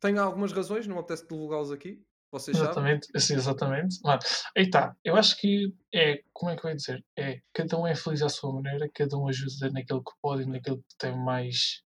Tenho 0.00 0.20
algumas 0.22 0.52
razões, 0.52 0.86
não 0.86 0.94
me 0.96 1.00
apetece 1.00 1.28
divulgá-los 1.28 1.70
aqui. 1.70 2.02
Vocês 2.32 2.56
sabem. 2.56 2.70
Exatamente, 2.72 3.08
assim, 3.14 3.34
exatamente. 3.34 4.00
Mano, 4.02 4.20
aí 4.56 4.64
está. 4.64 4.96
Eu 5.04 5.14
acho 5.16 5.36
que 5.38 5.72
é, 5.92 6.22
como 6.32 6.50
é 6.50 6.56
que 6.56 6.64
eu 6.66 6.70
ia 6.70 6.76
dizer? 6.76 7.04
É, 7.16 7.40
cada 7.52 7.78
um 7.78 7.86
é 7.86 7.94
feliz 7.94 8.22
à 8.22 8.28
sua 8.28 8.52
maneira, 8.52 8.88
cada 8.92 9.16
um 9.16 9.28
ajuda 9.28 9.70
naquilo 9.70 10.02
que 10.02 10.12
pode 10.22 10.42
e 10.42 10.46
naquilo 10.46 10.78
que 10.78 10.96
tem 10.98 11.16
mais. 11.16 11.82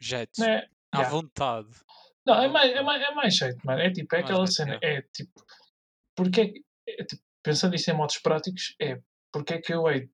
Jeito. 0.00 0.40
Né? 0.40 0.66
À 0.90 0.98
Yeah. 0.98 1.10
vontade. 1.10 1.68
Não, 2.24 2.40
é 2.40 2.48
mais, 2.48 2.70
é, 2.72 2.82
mais, 2.82 3.02
é 3.02 3.10
mais 3.14 3.34
jeito, 3.36 3.58
mano. 3.66 3.80
É 3.80 3.90
tipo, 3.90 4.14
é 4.14 4.18
Mais 4.18 4.30
aquela 4.30 4.46
cena. 4.46 4.78
É 4.82 5.02
tipo, 5.02 5.44
porque 6.14 6.40
é, 6.40 6.48
que- 6.48 6.64
é, 6.88 7.04
tipo, 7.04 7.22
pensando 7.42 7.74
isto 7.74 7.90
em 7.90 7.94
modos 7.94 8.18
práticos, 8.18 8.74
é 8.80 9.00
porque 9.32 9.54
é 9.54 9.60
que 9.60 9.72
eu 9.72 9.88
hei 9.90 10.10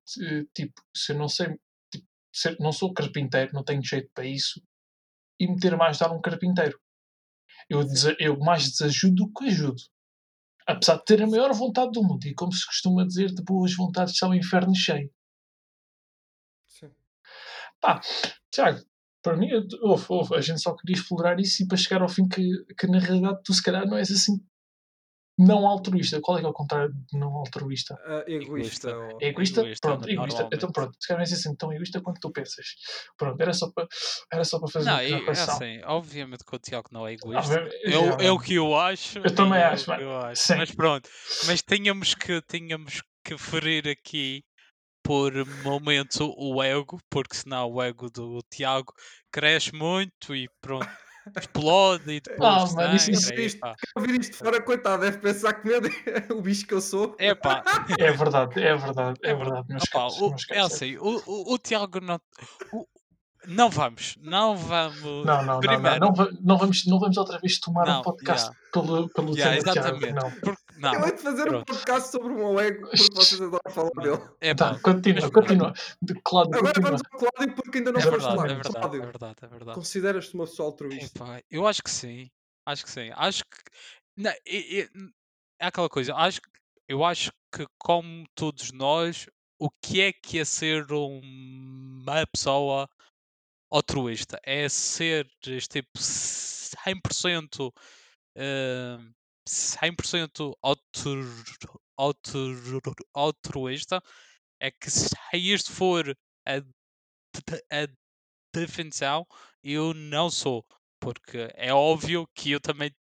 tipo, 0.53 0.81
se 0.95 1.11
eu 1.11 1.17
não 1.17 1.27
sei, 1.27 1.47
tipo, 1.91 2.07
se 2.33 2.55
não 2.59 2.71
sou 2.71 2.93
carpinteiro, 2.93 3.51
não 3.53 3.63
tenho 3.63 3.83
jeito 3.83 4.09
para 4.13 4.25
isso, 4.25 4.61
e 5.39 5.47
meter 5.47 5.75
mais 5.77 5.97
dar 5.99 6.11
um 6.11 6.21
carpinteiro. 6.21 6.79
Eu, 7.69 7.81
eu 8.19 8.37
mais 8.39 8.69
desajudo 8.71 9.15
do 9.25 9.33
que 9.33 9.45
ajudo. 9.47 9.81
Apesar 10.65 10.97
de 10.97 11.05
ter 11.05 11.21
a 11.21 11.27
maior 11.27 11.53
vontade 11.53 11.91
do 11.91 12.03
mundo, 12.03 12.25
e 12.25 12.33
como 12.33 12.51
se 12.53 12.65
costuma 12.65 13.05
dizer, 13.05 13.33
de 13.33 13.43
boas 13.43 13.73
vontades 13.75 14.13
está 14.13 14.27
o 14.27 14.33
inferno 14.35 14.75
cheio. 14.75 15.11
Sim. 16.67 16.91
Pá, 17.81 17.99
Tiago, 18.51 18.79
Para 19.21 19.35
mim, 19.37 19.47
eu- 19.49 19.65
ouve, 19.81 20.05
ouve, 20.09 20.35
a 20.35 20.41
gente 20.41 20.61
só 20.61 20.73
queria 20.75 20.95
explorar 20.95 21.39
isso 21.39 21.63
e 21.63 21.67
para 21.67 21.77
chegar 21.77 22.01
ao 22.01 22.09
fim 22.09 22.27
que, 22.27 22.47
que 22.77 22.87
na 22.87 22.99
realidade 22.99 23.39
tu 23.43 23.53
se 23.53 23.61
calhar 23.63 23.85
não 23.87 23.97
és 23.97 24.09
assim 24.11 24.39
não 25.37 25.65
altruísta. 25.65 26.19
Qual 26.21 26.37
é 26.37 26.41
que 26.41 26.47
é 26.47 26.49
o 26.49 26.53
contrário 26.53 26.93
de 26.93 27.17
não 27.17 27.29
altruísta? 27.35 27.95
Ah, 28.05 28.23
egoísta. 28.27 28.89
Egoísta. 28.89 29.17
É 29.21 29.27
egoísta? 29.27 29.59
Egoísta, 29.61 29.87
pronto, 29.87 30.09
egoísta. 30.09 30.49
Então 30.51 30.71
pronto, 30.71 30.97
se 30.99 31.07
calhar 31.07 31.19
não 31.19 31.23
és 31.23 31.31
assim 31.33 31.55
tão 31.55 31.71
egoísta 31.71 32.01
quanto 32.01 32.19
tu 32.19 32.29
pensas. 32.31 32.65
Pronto, 33.17 33.39
era 33.39 33.53
só 33.53 33.71
para, 33.71 33.87
era 34.33 34.43
só 34.43 34.59
para 34.59 34.67
fazer 34.69 34.85
Não, 34.89 34.95
uma 34.95 35.01
é, 35.01 35.11
é 35.11 35.19
correção. 35.21 35.55
assim, 35.55 35.81
obviamente 35.85 36.43
que 36.43 36.55
o 36.55 36.59
Tiago 36.59 36.89
não 36.91 37.07
é 37.07 37.11
Ah, 37.11 37.13
egoísta. 37.13 37.69
É 37.85 37.97
o, 37.97 38.21
é 38.21 38.31
o 38.31 38.37
que 38.39 38.55
eu 38.55 38.77
acho. 38.77 39.19
Eu 39.19 39.33
também 39.33 39.59
é 39.59 39.63
acho, 39.63 39.89
mas- 39.89 40.01
eu 40.01 40.17
acho. 40.17 40.57
Mas 40.57 40.71
pronto, 40.71 41.09
mas 41.45 41.61
tínhamos 41.61 42.13
que, 42.15 42.41
tínhamos 42.41 43.01
que 43.23 43.37
ferir 43.37 43.87
aqui 43.87 44.43
por 45.09 45.33
momento 45.63 46.31
o 46.37 46.61
ego, 46.61 46.99
porque 47.09 47.35
senão 47.35 47.67
o 47.71 47.81
ego 47.81 48.11
do 48.11 48.43
Tiago 48.47 48.93
cresce 49.31 49.73
muito 49.73 50.35
e 50.35 50.47
pronto, 50.61 50.87
explode 51.35 52.11
e 52.11 52.21
depois 52.21 52.71
Ah, 52.73 52.75
mano, 52.75 52.95
isto- 52.95 53.59
pá. 53.59 53.75
Ouvir 53.97 54.19
isto 54.21 54.37
fora, 54.37 54.61
coitado, 54.61 55.01
deve 55.01 55.17
pensar 55.17 55.53
que 55.55 55.67
medo 55.67 55.89
o 56.37 56.41
bicho 56.43 56.67
que 56.67 56.75
eu 56.75 56.81
sou. 56.81 57.15
É 57.17 57.33
pá, 57.33 57.63
É 57.97 58.11
verdade, 58.11 58.61
é 58.61 58.75
verdade, 58.75 59.19
é 59.23 59.33
verdade. 59.33 59.67
Opá, 59.73 59.87
caros, 59.91 60.21
o- 60.21 60.35
é 60.51 60.59
assim, 60.59 60.95
o, 60.97 61.23
o, 61.25 61.53
o 61.55 61.57
Tiago 61.57 61.99
não. 61.99 62.21
o- 62.71 62.85
não 63.47 63.67
vamos, 63.71 64.15
não 64.21 64.55
vamos. 64.55 65.25
Não, 65.25 65.43
não, 65.43 65.59
primeiro, 65.59 65.99
não, 65.99 66.11
não, 66.11 66.29
não 66.39 66.57
vamos, 66.57 66.85
não 66.85 66.99
vamos 66.99 67.17
outra 67.17 67.39
vez 67.39 67.59
tomar 67.59 67.87
Não, 67.87 68.01
um 68.01 68.03
podcast 68.03 68.45
yeah. 68.51 68.59
pelo, 68.71 69.09
pelo 69.09 69.35
Yeah, 69.35 69.59
tema 69.63 69.73
de 69.73 69.81
Tiago, 69.81 69.97
exatamente. 70.05 70.13
não. 70.23 70.31
Porque, 70.41 70.61
não, 70.79 70.93
Eu 70.93 71.05
hei 71.05 71.11
de 71.15 71.21
fazer 71.21 71.41
um 71.43 71.45
pronto. 71.47 71.65
podcast 71.65 72.11
sobre 72.11 72.27
o 72.33 72.35
meu 72.35 72.59
ego, 72.59 72.81
porque 72.89 73.13
vocês 73.15 73.41
adoram 73.41 73.61
falar 73.71 73.89
dele. 74.01 74.29
é 74.41 74.53
Tá, 74.55 74.79
continua, 74.79 75.21
mas 75.21 75.29
continua. 75.31 75.73
De 76.01 76.13
Cláudio, 76.23 76.57
Agora 76.57 76.73
continua. 76.73 76.97
vamos 76.97 77.01
ao 77.11 77.19
Cláudio, 77.31 77.55
porque 77.55 77.77
ainda 77.79 77.91
não 77.91 77.99
é 77.99 78.03
foste 78.03 78.21
lá. 78.23 78.33
é 78.33 78.47
verdade, 78.55 78.97
é 78.97 78.99
verdade, 79.01 79.35
é 79.41 79.47
verdade. 79.47 79.75
consideras-te 79.75 80.33
uma 80.35 80.45
pessoa 80.45 80.69
altruísta? 80.69 81.17
Epá, 81.23 81.41
eu 81.51 81.67
acho 81.67 81.83
que 81.83 81.89
sim. 81.91 82.29
Acho 82.65 82.83
que 82.85 82.91
sim. 82.91 83.09
Acho 83.15 83.43
que. 83.43 83.57
Não, 84.17 84.31
e- 84.45 84.89
n- 84.95 85.11
é 85.59 85.67
aquela 85.67 85.89
coisa. 85.89 86.13
Acho, 86.15 86.39
eu 86.87 87.03
acho 87.03 87.31
que, 87.53 87.65
como 87.79 88.25
todos 88.35 88.71
nós, 88.71 89.27
o 89.59 89.69
que 89.83 90.01
é 90.01 90.13
que 90.13 90.39
é 90.39 90.45
ser 90.45 90.85
uma 90.91 92.25
pessoa 92.27 92.87
altruísta? 93.71 94.39
É 94.43 94.67
ser 94.69 95.27
tipo 95.41 95.89
100%, 95.97 97.71
eh, 98.35 98.97
100% 99.49 100.57
altru, 100.61 101.23
altru, 101.97 102.93
altruísta. 103.13 104.01
É 104.61 104.71
que 104.71 104.89
se 104.91 105.15
isto 105.37 105.71
for 105.73 106.15
a, 106.47 106.57
a 107.71 107.87
definição, 108.55 109.25
eu 109.63 109.93
não 109.93 110.29
sou. 110.29 110.65
Porque 110.99 111.49
é 111.55 111.73
óbvio 111.73 112.27
que 112.35 112.51
eu 112.51 112.59
também. 112.61 112.91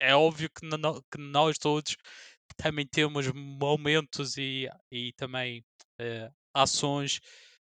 É 0.00 0.14
óbvio 0.16 0.50
que, 0.50 0.66
no- 0.66 1.02
que 1.12 1.18
nós 1.18 1.58
todos 1.58 1.96
também 2.56 2.86
temos 2.86 3.28
momentos 3.32 4.36
e, 4.38 4.68
e 4.92 5.12
também 5.14 5.64
eh, 6.00 6.30
ações 6.54 7.20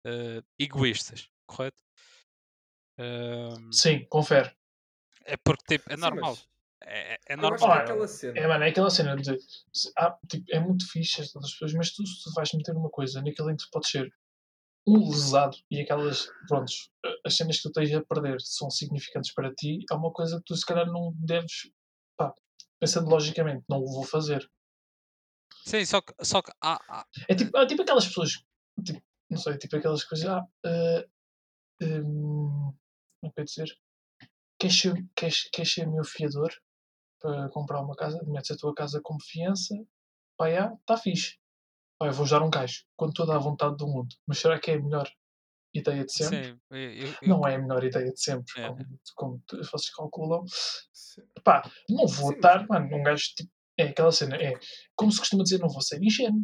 eh, 0.06 0.42
egoístas, 0.58 1.28
correto? 1.46 1.82
Ahm, 2.98 3.70
Sim, 3.72 4.06
confere. 4.08 4.54
é 5.24 5.36
porque 5.36 5.64
tipo, 5.78 5.92
é 5.92 5.96
Sim, 5.96 6.00
normal. 6.00 6.34
mas 6.34 6.51
É, 6.86 7.18
é 7.26 7.36
normal. 7.36 7.68
é 7.70 7.72
Olha, 7.72 7.80
aquela 7.82 8.08
cena. 8.08 8.38
É, 8.38 8.46
mano, 8.46 8.64
é 8.64 8.68
aquela 8.68 8.90
cena 8.90 9.16
de. 9.16 9.36
ah, 9.98 10.18
tipo, 10.28 10.44
é 10.50 10.60
muito 10.60 10.90
fixe 10.90 11.20
as 11.20 11.34
outras 11.34 11.52
pessoas, 11.52 11.74
mas 11.74 11.90
tu, 11.92 12.02
tu 12.04 12.32
vais 12.34 12.52
meter 12.52 12.74
uma 12.76 12.90
coisa 12.90 13.20
naquilo 13.22 13.50
em 13.50 13.56
que 13.56 13.64
tu 13.64 13.70
podes 13.70 13.90
ser 13.90 14.12
um 14.86 15.08
lesado 15.08 15.56
e 15.70 15.80
aquelas. 15.80 16.28
Prontos, 16.48 16.90
as 17.24 17.36
cenas 17.36 17.56
que 17.56 17.62
tu 17.62 17.72
tens 17.72 17.92
a 17.94 18.02
perder 18.04 18.40
são 18.40 18.70
significantes 18.70 19.32
para 19.32 19.52
ti, 19.54 19.84
é 19.90 19.94
uma 19.94 20.12
coisa 20.12 20.38
que 20.38 20.44
tu 20.44 20.56
se 20.56 20.66
calhar 20.66 20.86
não 20.86 21.12
deves. 21.16 21.70
Pá, 22.16 22.32
pensando 22.80 23.08
logicamente, 23.08 23.64
não 23.68 23.78
o 23.78 23.86
vou 23.92 24.04
fazer. 24.04 24.48
Sim, 25.64 25.84
só 25.84 26.00
que, 26.00 26.12
só 26.24 26.42
que 26.42 26.50
há, 26.60 26.80
há- 26.88 27.06
É 27.28 27.34
tipo, 27.34 27.56
é 27.56 27.66
tipo 27.66 27.82
aquelas 27.82 28.06
pessoas. 28.06 28.42
Tipo, 28.84 29.00
não 29.30 29.38
sei, 29.38 29.56
tipo 29.58 29.76
aquelas 29.76 30.02
coisas. 30.04 30.26
Ah, 30.28 30.44
ah, 30.66 31.04
hum, 31.82 32.72
como 33.20 33.30
é 33.30 33.30
que 33.30 33.40
eu 33.40 33.42
ia 33.42 33.44
dizer? 33.44 33.78
Queres 34.58 34.78
ser, 34.80 35.06
queres, 35.14 35.48
queres 35.52 35.72
ser 35.72 35.86
meu 35.86 36.04
fiador 36.04 36.50
para 37.22 37.48
comprar 37.50 37.80
uma 37.80 37.94
casa? 37.96 38.20
Metes 38.26 38.50
a 38.50 38.56
tua 38.56 38.74
casa 38.74 39.00
como 39.02 39.18
fiança. 39.22 39.74
Pá, 40.36 40.50
já, 40.50 40.72
está 40.74 40.96
fixe. 40.96 41.38
Pá, 41.98 42.08
eu 42.08 42.12
vou 42.12 42.24
usar 42.24 42.42
um 42.42 42.50
gajo 42.50 42.84
com 42.96 43.10
toda 43.12 43.34
a 43.34 43.38
vontade 43.38 43.76
do 43.76 43.86
mundo. 43.86 44.14
Mas 44.26 44.38
será 44.38 44.58
que 44.58 44.72
é 44.72 44.74
a 44.74 44.82
melhor 44.82 45.08
ideia 45.72 46.04
de 46.04 46.12
sempre? 46.12 46.44
sim, 46.52 46.60
eu- 46.70 47.06
eu- 47.22 47.28
Não 47.28 47.46
é 47.46 47.54
a 47.54 47.58
melhor 47.58 47.82
ideia 47.84 48.10
de 48.12 48.20
sempre, 48.20 48.52
É. 48.60 48.66
como, 48.68 48.86
como 49.14 49.42
vocês 49.50 49.94
calculam. 49.94 50.44
Sim. 50.92 51.22
Pá, 51.44 51.62
não 51.88 52.06
vou 52.08 52.30
Sim, 52.30 52.34
estar, 52.34 52.66
mano, 52.66 52.94
um 52.96 53.02
gajo 53.02 53.24
tipo. 53.36 53.50
É 53.78 53.84
aquela 53.84 54.12
cena, 54.12 54.36
é 54.36 54.52
como 54.94 55.10
se 55.10 55.18
costuma 55.18 55.42
dizer, 55.44 55.58
não 55.58 55.68
vou 55.68 55.80
ser 55.80 56.02
ingênuo. 56.02 56.42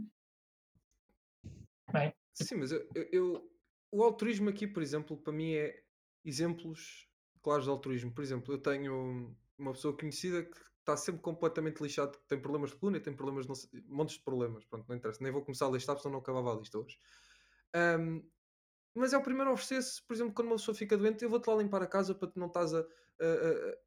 Não 1.92 2.00
é? 2.00 2.14
Sim, 2.32 2.54
mas 2.56 2.72
eu, 2.72 2.88
eu- 2.94 3.08
eu- 3.12 3.52
o 3.92 4.02
altruísmo 4.02 4.48
aqui, 4.48 4.66
por 4.66 4.82
exemplo, 4.82 5.16
para 5.16 5.32
mim 5.32 5.52
é 5.52 5.82
exemplos 6.24 7.06
claros 7.42 7.64
de 7.64 7.70
altruísmo. 7.70 8.12
Por 8.12 8.22
exemplo, 8.24 8.52
eu 8.54 8.58
tenho 8.58 9.36
uma 9.58 9.72
pessoa 9.72 9.96
conhecida 9.96 10.42
que 10.44 10.56
está 10.80 10.96
sempre 10.96 11.20
completamente 11.20 11.80
lixado, 11.82 12.18
que 12.18 12.26
tem 12.28 12.40
problemas 12.40 12.70
de 12.70 12.76
coluna 12.76 12.96
e 12.98 13.00
tem 13.00 13.14
problemas, 13.14 13.46
não 13.46 13.54
sei- 13.54 13.82
montes 13.86 14.16
de 14.16 14.22
problemas. 14.22 14.64
Pronto, 14.64 14.86
não 14.88 14.96
interessa, 14.96 15.22
nem 15.22 15.32
vou 15.32 15.42
começar 15.44 15.66
a 15.66 15.70
listar, 15.70 15.98
senão 15.98 16.12
não 16.12 16.20
acabava 16.20 16.52
a 16.54 16.56
lista 16.58 16.78
hoje. 16.78 16.98
Ahm, 17.74 18.22
mas 18.94 19.12
é 19.12 19.18
o 19.18 19.22
primeiro 19.22 19.50
a 19.50 19.52
oferecer-se, 19.54 20.02
por 20.02 20.14
exemplo, 20.14 20.32
quando 20.34 20.48
uma 20.48 20.56
pessoa 20.56 20.74
fica 20.74 20.96
doente, 20.96 21.22
eu 21.22 21.30
vou-te 21.30 21.46
lá 21.48 21.56
limpar 21.56 21.82
a 21.82 21.86
casa 21.86 22.14
para 22.14 22.28
tu 22.28 22.38
não 22.38 22.46
estás 22.46 22.74
a, 22.74 22.80
a- 22.80 22.82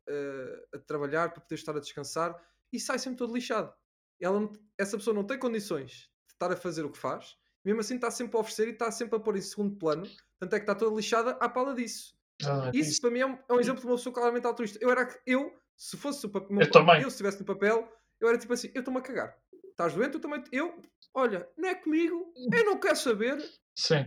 a- 0.07 0.77
a- 0.77 0.79
trabalhar, 0.79 1.31
para 1.33 1.41
poderes 1.41 1.61
estar 1.61 1.75
a 1.75 1.79
descansar, 1.79 2.35
e 2.71 2.79
sai 2.79 2.99
sempre 2.99 3.17
todo 3.17 3.33
lixado. 3.33 3.73
Ela, 4.19 4.49
essa 4.77 4.97
pessoa 4.97 5.13
não 5.13 5.23
tem 5.25 5.39
condições 5.39 5.91
de 6.27 6.33
estar 6.33 6.51
a 6.51 6.55
fazer 6.55 6.85
o 6.85 6.91
que 6.91 6.97
faz, 6.97 7.35
mesmo 7.65 7.81
assim 7.81 7.95
está 7.95 8.09
sempre 8.11 8.37
a 8.37 8.39
oferecer 8.39 8.67
e 8.67 8.71
está 8.71 8.91
sempre 8.91 9.15
a 9.17 9.19
pôr 9.19 9.35
em 9.35 9.41
segundo 9.41 9.75
plano, 9.77 10.03
tanto 10.39 10.55
é 10.55 10.59
que 10.59 10.63
está 10.63 10.75
toda 10.75 10.95
lixada 10.95 11.31
à 11.31 11.49
pala 11.49 11.73
disso. 11.73 12.15
Exatamente, 12.39 12.79
Isso, 12.79 12.91
isso. 12.91 13.01
para 13.01 13.11
mim 13.11 13.19
é 13.19 13.25
um, 13.25 13.37
é 13.49 13.53
um 13.53 13.59
exemplo 13.59 13.81
de 13.81 13.87
uma 13.87 13.95
pessoa 13.97 14.13
claramente 14.13 14.47
altruísta. 14.47 14.79
Eu 14.81 14.89
era 14.89 15.05
que 15.05 15.19
eu, 15.27 15.53
se 15.81 15.97
fosse 15.97 16.23
o 16.27 16.29
papel, 16.29 16.61
Eu 16.61 16.69
também. 16.69 16.97
eu 16.97 17.09
se 17.09 17.15
estivesse 17.15 17.39
no 17.39 17.45
papel, 17.45 17.91
eu 18.19 18.29
era 18.29 18.37
tipo 18.37 18.53
assim, 18.53 18.69
eu 18.75 18.81
estou-me 18.81 18.99
a 18.99 19.03
cagar. 19.03 19.35
Estás 19.71 19.95
doente, 19.95 20.13
eu 20.13 20.21
também, 20.21 20.43
eu, 20.51 20.79
olha, 21.11 21.49
não 21.57 21.69
é 21.69 21.73
comigo, 21.73 22.31
eu 22.53 22.65
não 22.65 22.79
quero 22.79 22.95
saber. 22.95 23.43
Sim. 23.75 24.05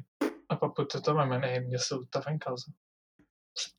Ah 0.49 0.55
pá, 0.55 0.69
puta, 0.69 0.99
eu 0.99 1.03
também, 1.03 1.27
mano, 1.27 1.45
é 1.45 1.59
a 1.59 1.61
minha 1.61 1.79
saúde 1.81 2.05
estava 2.07 2.31
em 2.31 2.39
causa. 2.39 2.67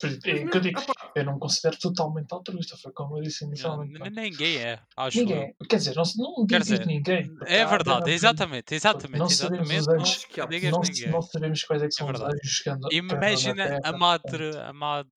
Mas 0.04 0.14
É 0.26 0.44
o 0.44 0.50
que 0.50 0.58
eu 0.58 0.62
digo, 0.62 0.78
ah 0.80 0.84
pá, 0.94 1.12
eu 1.16 1.24
não 1.24 1.36
me 1.36 1.40
considero 1.40 1.78
totalmente 1.80 2.34
altruísta, 2.34 2.76
foi 2.76 2.92
como 2.92 3.18
eu 3.18 3.24
disse 3.24 3.46
inicialmente. 3.46 3.94
n- 3.94 4.00
mano. 4.00 4.12
ninguém 4.14 4.58
é, 4.58 4.82
acho 4.98 5.20
eu. 5.20 5.26
Ninguém, 5.26 5.56
quer 5.70 5.78
dizer, 5.78 5.96
não, 5.96 6.04
não 6.18 6.46
Quer 6.48 6.62
digo 6.64 6.64
dizer, 6.64 6.86
ninguém. 6.86 7.34
É 7.46 7.66
verdade, 7.66 8.12
exatamente, 8.12 8.76
exatamente, 8.76 9.20
não 9.20 9.30
sabemos 9.30 9.70
os 9.70 9.74
exatamente. 9.74 9.90
anjos, 9.90 10.28
Não 10.38 10.72
não, 10.72 10.80
ninguém. 10.82 11.12
não 11.12 11.22
sabemos 11.22 11.64
quais 11.64 11.82
é 11.82 11.88
que 11.88 11.94
são 11.94 12.08
os 12.12 12.20
verdade. 12.20 12.40
anjos 12.44 12.64
Imagina 12.92 13.64
a 13.64 13.68
Terra, 13.82 13.98
madre, 13.98 14.58
a 14.58 14.74
madre 14.74 15.12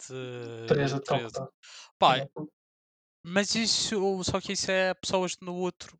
Teresa 0.68 0.98
de. 1.00 1.04
Calcutá. 1.06 1.48
Pá, 1.98 2.28
mas 3.28 3.54
isso, 3.54 4.22
só 4.24 4.40
que 4.40 4.52
isso 4.52 4.70
é 4.70 4.94
pessoas 4.94 5.36
no 5.40 5.54
outro, 5.54 5.98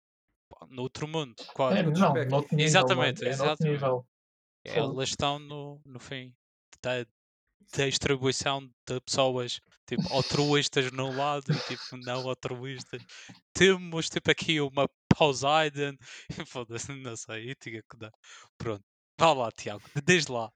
no 0.68 0.82
outro 0.82 1.06
mundo, 1.06 1.34
É, 1.38 1.44
quase. 1.52 1.84
outro 1.84 2.00
não, 2.00 2.08
espectro. 2.08 2.30
noutro 2.30 2.56
nível, 2.56 2.66
Exatamente, 2.66 3.18
mano, 3.20 3.28
é 3.28 3.32
exatamente. 3.32 3.72
nível. 3.72 4.06
Elas 4.64 5.08
estão 5.08 5.38
no, 5.38 5.80
no 5.84 5.98
fim 5.98 6.34
da 6.82 7.06
distribuição 7.72 8.66
de 8.86 9.00
pessoas 9.00 9.60
tipo 9.86 10.02
altruístas 10.12 10.90
num 10.92 11.16
lado 11.16 11.50
e 11.52 11.58
tipo 11.60 11.96
não 12.04 12.28
altruístas. 12.28 13.02
Temos 13.52 14.08
tipo 14.10 14.30
aqui 14.30 14.60
uma 14.60 14.88
Poseidon. 15.16 15.96
Foda-se, 16.46 16.92
não 16.92 17.16
sei, 17.16 17.54
tinha 17.56 17.82
que 17.82 17.96
dar. 17.96 18.12
Pronto, 18.56 18.84
vá 19.18 19.32
lá, 19.32 19.50
Tiago, 19.52 19.82
desde 20.04 20.30
lá. 20.30 20.52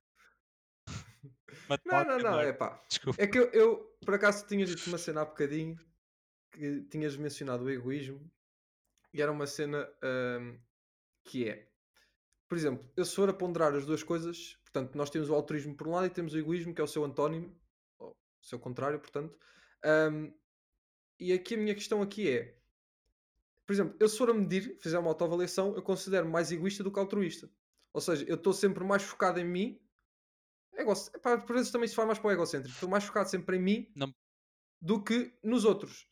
não, 1.84 2.04
não, 2.04 2.18
não, 2.18 2.40
é 2.40 2.52
pá. 2.52 2.80
Desculpa. 2.88 3.22
É 3.22 3.26
que 3.26 3.38
eu, 3.38 3.50
eu, 3.52 3.96
por 4.04 4.14
acaso, 4.14 4.46
tinha 4.46 4.64
dito 4.66 4.86
uma 4.88 4.98
cena 4.98 5.22
há 5.22 5.24
bocadinho 5.24 5.76
que 6.52 6.82
tinhas 6.90 7.16
mencionado 7.16 7.64
o 7.64 7.71
egoísmo 7.71 8.30
e 9.12 9.21
era 9.21 9.32
uma 9.32 9.47
cena 9.47 9.88
ahm, 10.02 10.59
que 11.25 11.49
é, 11.49 11.68
por 12.49 12.56
exemplo, 12.56 12.90
eu 12.97 13.04
se 13.04 13.16
for 13.16 13.28
a 13.28 13.35
ponderar 13.35 13.75
as 13.75 13.87
duas 13.87 14.02
coisas, 14.02 14.59
portanto, 14.62 14.94
nós 14.97 15.11
temos 15.11 15.28
o 15.30 15.35
altruísmo 15.35 15.75
por 15.76 15.88
um 15.88 15.92
lado 15.92 16.06
e 16.06 16.11
temos 16.11 16.35
o 16.35 16.38
egoísmo, 16.38 16.75
que 16.75 16.80
é 16.80 16.85
o 16.85 16.88
seu 16.88 17.04
antónimo, 17.04 17.59
ou 17.99 18.11
o 18.11 18.44
seu 18.44 18.59
contrário, 18.59 19.00
portanto. 19.00 19.37
ahm, 19.85 20.30
e 21.18 21.32
aqui 21.32 21.54
a 21.54 21.59
minha 21.59 21.75
questão 21.75 22.02
aqui 22.02 22.28
é, 22.28 22.59
por 23.66 23.73
exemplo, 23.73 23.97
eu 24.00 24.09
se 24.09 24.18
for 24.18 24.28
a 24.30 24.35
medir, 24.35 24.76
fizer 24.80 24.99
uma 24.99 25.09
autoavaliação, 25.11 25.75
eu 25.75 25.82
considero 25.82 26.28
mais 26.28 26.50
egoísta 26.50 26.82
do 26.82 26.92
que 26.92 26.99
altruísta. 26.99 27.49
Ou 27.92 28.00
seja, 28.00 28.25
eu 28.26 28.35
estou 28.35 28.52
sempre 28.52 28.82
mais 28.85 29.02
focado 29.02 29.38
em 29.38 29.44
mim. 29.44 29.80
Ego... 30.75 30.92
Epá, 31.14 31.38
por 31.38 31.54
vezes 31.54 31.71
também 31.71 31.87
se 31.87 31.94
faz 31.94 32.06
mais 32.06 32.18
para 32.18 32.28
o 32.28 32.32
egocêntrico. 32.32 32.75
Estou 32.75 32.88
mais 32.88 33.04
focado 33.04 33.28
sempre 33.28 33.56
em 33.56 33.61
mim 33.62 33.92
Não- 33.94 34.12
do 34.80 35.02
que 35.02 35.32
nos 35.42 35.64
outros. 35.64 36.09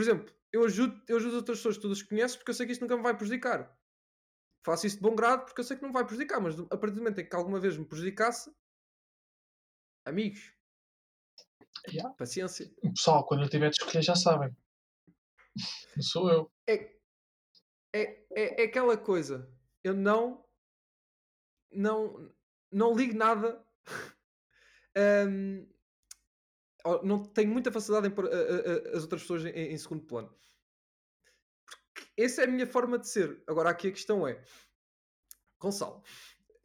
Por 0.00 0.04
exemplo, 0.04 0.34
eu 0.50 0.64
ajudo, 0.64 0.98
eu 1.06 1.18
ajudo 1.18 1.36
outras 1.36 1.58
pessoas 1.58 1.76
que 1.76 1.82
todas 1.82 2.02
conheces 2.02 2.34
porque 2.34 2.52
eu 2.52 2.54
sei 2.54 2.64
que 2.64 2.72
isto 2.72 2.80
nunca 2.80 2.96
me 2.96 3.02
vai 3.02 3.14
prejudicar. 3.14 3.78
Faço 4.64 4.86
isso 4.86 4.96
de 4.96 5.02
bom 5.02 5.14
grado 5.14 5.44
porque 5.44 5.60
eu 5.60 5.64
sei 5.64 5.76
que 5.76 5.82
não 5.82 5.92
vai 5.92 6.06
prejudicar, 6.06 6.40
mas 6.40 6.58
a 6.58 6.76
partir 6.78 6.94
do 6.94 7.02
momento 7.02 7.20
em 7.20 7.28
que 7.28 7.36
alguma 7.36 7.60
vez 7.60 7.76
me 7.76 7.84
prejudicasse, 7.84 8.50
amigos, 10.06 10.54
Yeah. 11.92 12.14
Paciência. 12.14 12.70
Pessoal, 12.82 13.26
quando 13.26 13.42
eu 13.42 13.50
tiver 13.50 13.68
de 13.68 13.76
escolher 13.76 14.02
já 14.02 14.16
sabem. 14.16 14.56
Não 15.94 16.02
sou 16.02 16.30
eu. 16.30 16.50
É, 16.66 16.94
é, 17.92 18.24
é, 18.32 18.62
é 18.62 18.64
aquela 18.64 18.96
coisa. 18.96 19.52
Eu 19.84 19.92
não. 19.92 20.42
Não. 21.70 22.32
Não 22.72 22.94
ligo 22.94 23.14
nada. 23.14 23.62
Ó, 24.96 25.79
não 27.02 27.24
tenho 27.24 27.50
muita 27.50 27.70
facilidade 27.72 28.08
em 28.08 28.14
pôr 28.14 28.26
a- 28.26 28.28
a- 28.28 28.92
a- 28.94 28.96
as 28.96 29.02
outras 29.02 29.22
pessoas 29.22 29.44
em, 29.44 29.50
em 29.72 29.78
segundo 29.78 30.04
plano. 30.06 30.34
Porque 31.64 32.10
essa 32.22 32.42
é 32.42 32.44
a 32.44 32.48
minha 32.48 32.66
forma 32.66 32.98
de 32.98 33.08
ser. 33.08 33.42
Agora 33.46 33.70
aqui 33.70 33.88
a 33.88 33.92
questão 33.92 34.26
é. 34.26 34.42
Gonçalo. 35.60 36.02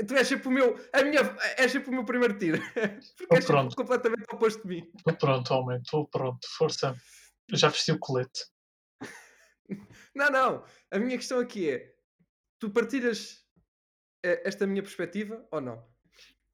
Tu 0.07 0.13
és 0.15 0.27
sempre 0.27 0.47
o 0.47 0.51
meu. 0.51 0.75
A 0.93 1.03
minha, 1.03 1.21
és 1.57 1.71
sempre 1.71 1.89
o 1.89 1.93
meu 1.93 2.05
primeiro 2.05 2.37
tiro. 2.37 2.57
Porque 3.17 3.35
és 3.35 3.43
sempre 3.43 3.45
pronto. 3.45 3.75
completamente 3.75 4.25
oposto 4.33 4.61
de 4.63 4.67
mim. 4.67 4.91
Estou 4.97 5.15
pronto, 5.17 5.53
homem. 5.53 5.77
Estou 5.81 6.07
pronto. 6.07 6.45
Força. 6.57 6.95
Eu 7.49 7.57
já 7.57 7.69
vesti 7.69 7.91
o 7.91 7.99
colete. 7.99 8.45
Não, 10.15 10.29
não. 10.29 10.65
A 10.91 10.99
minha 10.99 11.17
questão 11.17 11.39
aqui 11.39 11.69
é: 11.69 11.93
tu 12.59 12.69
partilhas 12.71 13.43
eh, 14.23 14.41
esta 14.45 14.65
minha 14.67 14.81
perspectiva 14.83 15.45
ou 15.51 15.59
não? 15.59 15.85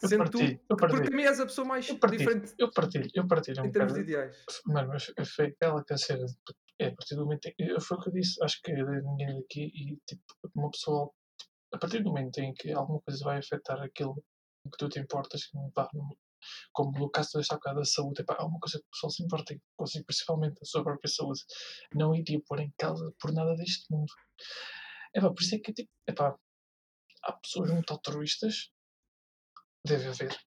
Eu 0.02 0.10
Sendo 0.10 0.18
partilho, 0.20 0.58
tu, 0.58 0.66
eu 0.70 0.78
porque 0.78 1.14
a 1.14 1.16
mim 1.16 1.24
és 1.24 1.40
a 1.40 1.46
pessoa 1.46 1.68
mais 1.68 1.88
Eu 1.88 2.00
partilho. 2.00 2.20
diferente 2.20 2.54
Eu 2.58 2.72
partilho. 2.72 3.10
Eu 3.14 3.28
partilho. 3.28 3.62
um 3.64 3.66
em 3.68 3.72
termos 3.72 3.94
de 3.94 4.02
ideais. 4.02 4.36
Mano, 4.66 4.88
mas 4.90 5.12
foi 5.36 5.46
aquela 5.48 5.84
que 5.84 5.94
a 5.94 5.98
cena. 5.98 6.26
de- 6.26 6.36
É, 6.80 6.88
a 6.88 6.96
partir 6.96 7.16
do 7.16 7.22
momento 7.24 7.46
em 7.48 7.54
que. 7.56 7.80
Foi 7.80 7.98
o 7.98 8.02
que 8.02 8.10
eu 8.10 8.14
disse. 8.14 8.44
Acho 8.44 8.60
que 8.64 8.74
ninguém 8.74 9.40
aqui. 9.40 9.72
E 9.76 9.98
tipo, 10.08 10.24
uma 10.56 10.72
pessoa. 10.72 11.12
A 11.74 11.78
partir 11.78 12.00
do 12.04 12.10
momento 12.10 12.40
em 12.40 12.54
que 12.54 12.72
alguma 12.72 13.00
coisa 13.02 13.24
vai 13.24 13.38
afetar 13.38 13.80
aquilo 13.82 14.16
que 14.66 14.78
tu 14.78 14.90
te 14.90 15.00
importas, 15.00 15.46
que, 15.46 15.58
pá, 15.76 15.88
não- 15.94 16.10
como 16.74 16.92
no 16.98 17.10
caso 17.12 17.38
desta 17.38 17.56
bocado 17.56 17.80
da 17.80 17.86
saúde, 17.86 18.24
pá, 18.24 18.36
há 18.40 18.46
uma 18.46 18.60
coisa 18.60 18.80
que 18.80 18.86
o 18.86 18.90
pessoal 18.92 19.12
se 19.12 19.24
importa, 19.24 19.56
consigo, 19.78 20.06
principalmente 20.06 20.58
a 20.62 20.66
sua 20.66 20.84
própria 20.84 21.08
saúde, 21.12 21.42
não 21.94 22.16
iria 22.16 22.42
pôr 22.48 22.60
em 22.62 22.74
causa 22.80 23.14
por 23.20 23.32
nada 23.32 23.54
deste 23.56 23.86
mundo. 23.92 24.12
É 25.16 25.22
pá, 25.22 25.30
por 25.30 25.42
isso 25.42 25.54
é 25.56 25.60
que 25.60 25.72
tipo, 25.72 25.90
é 26.08 26.14
pá, 26.14 26.36
há 27.24 27.34
pessoas 27.34 27.70
muito 27.72 27.92
altruístas, 27.94 28.72
deve 29.86 30.08
haver. 30.10 30.38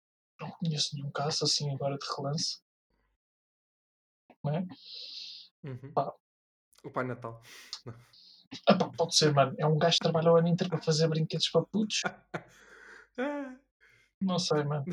Não 0.41 0.51
conheço 0.53 0.95
nenhum 0.95 1.11
caso 1.11 1.45
assim 1.45 1.73
agora 1.73 1.97
de 1.97 2.07
relance. 2.17 2.61
Não 4.43 4.55
é? 4.55 4.67
Uhum. 5.63 5.93
Pá. 5.93 6.15
O 6.85 6.91
Pai 6.91 7.05
Natal. 7.05 7.43
Ah, 8.69 8.77
pá, 8.77 8.91
pode 8.97 9.17
ser, 9.17 9.33
mano. 9.33 9.55
É 9.59 9.67
um 9.67 9.79
gajo 9.79 9.95
que 9.95 10.03
trabalha 10.03 10.31
o 10.31 10.37
ano 10.37 10.49
inteiro 10.49 10.71
para 10.71 10.83
fazer 10.83 11.09
brinquedos 11.09 11.49
para 11.49 11.65
putos. 11.65 12.03
Não 14.21 14.39
sei, 14.39 14.65
mano. 14.65 14.85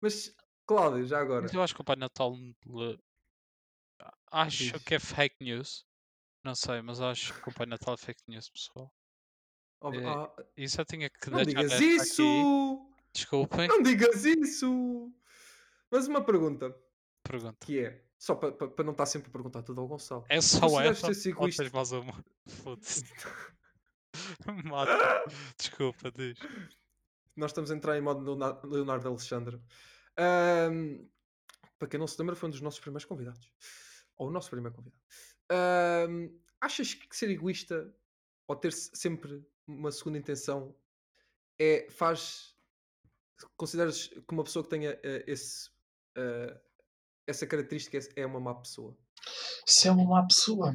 Mas, 0.00 0.34
Cláudio, 0.66 1.06
já 1.06 1.20
agora. 1.20 1.42
Mas 1.42 1.54
eu 1.54 1.62
acho 1.62 1.74
que 1.74 1.80
o 1.80 1.84
Pai 1.84 1.96
Natal. 1.96 2.34
Acho 4.30 4.58
Diz. 4.58 4.82
que 4.82 4.94
é 4.94 4.98
fake 4.98 5.36
news. 5.40 5.86
Não 6.44 6.54
sei, 6.54 6.82
mas 6.82 7.00
acho 7.00 7.40
que 7.40 7.48
o 7.48 7.54
Pai 7.54 7.66
Natal 7.66 7.94
é 7.94 7.96
fake 7.96 8.22
news, 8.26 8.48
pessoal. 8.50 8.92
Ó, 9.80 9.92
é, 9.92 10.06
ó, 10.06 10.30
Isso 10.56 10.80
eu 10.80 10.84
tinha 10.84 11.08
que 11.08 11.30
não 11.30 11.42
deixar 11.42 11.62
digas 11.64 11.80
isso! 11.80 12.22
aqui. 12.22 12.91
Desculpem, 13.14 13.68
Não 13.68 13.82
digas 13.82 14.24
isso! 14.24 15.12
Mas 15.90 16.06
uma 16.08 16.24
pergunta 16.24 16.74
pergunta. 17.22 17.56
que 17.66 17.78
é, 17.80 18.04
só 18.18 18.34
para 18.34 18.52
para 18.52 18.84
não 18.84 18.92
estar 18.92 19.06
sempre 19.06 19.28
a 19.28 19.32
perguntar 19.32 19.62
tudo 19.62 19.80
ao 19.80 19.86
Gonçalo. 19.88 20.24
É 20.28 20.40
só 20.40 20.80
essa? 20.80 21.06
Ou 21.06 21.12
egoísta? 21.12 21.62
tens 21.62 21.72
mais 21.72 21.92
uma? 21.92 22.24
Foda-se. 22.46 23.04
Mata. 24.64 25.24
Desculpa, 25.58 26.10
diz. 26.10 26.38
Nós 27.36 27.50
estamos 27.50 27.70
a 27.70 27.74
entrar 27.74 27.96
em 27.96 28.00
modo 28.00 28.22
Leonardo, 28.66 29.08
Alexandre. 29.08 29.60
Ahm, 30.16 31.06
para 31.78 31.88
quem 31.88 31.98
não 32.00 32.06
se 32.06 32.18
lembra, 32.18 32.34
foi 32.36 32.48
um 32.48 32.50
dos 32.50 32.60
nossos 32.60 32.80
primeiros 32.80 33.04
convidados. 33.04 33.50
Ou 34.16 34.28
o 34.28 34.30
nosso 34.30 34.50
primeiro 34.50 34.74
convidado. 34.76 35.02
Ahm, 35.50 36.28
achas 36.60 36.94
que 36.94 37.16
ser 37.16 37.30
egoísta 37.30 37.94
ou 38.46 38.56
ter 38.56 38.72
se- 38.72 38.90
sempre 38.94 39.44
uma 39.66 39.90
segunda 39.92 40.18
intenção 40.18 40.74
é, 41.58 41.86
faz. 41.90 42.51
Consideras 43.56 44.08
que 44.08 44.24
uma 44.32 44.44
pessoa 44.44 44.62
que 44.62 44.70
tenha 44.70 44.98
eh, 45.02 45.24
esse, 45.26 45.68
eh, 46.16 46.60
essa 47.26 47.46
característica 47.46 47.98
é- 47.98 48.22
é 48.22 48.26
uma 48.26 48.40
má 48.40 48.54
pessoa? 48.54 48.96
Se 49.66 49.88
é 49.88 49.92
uma 49.92 50.04
má 50.04 50.26
pessoa. 50.26 50.72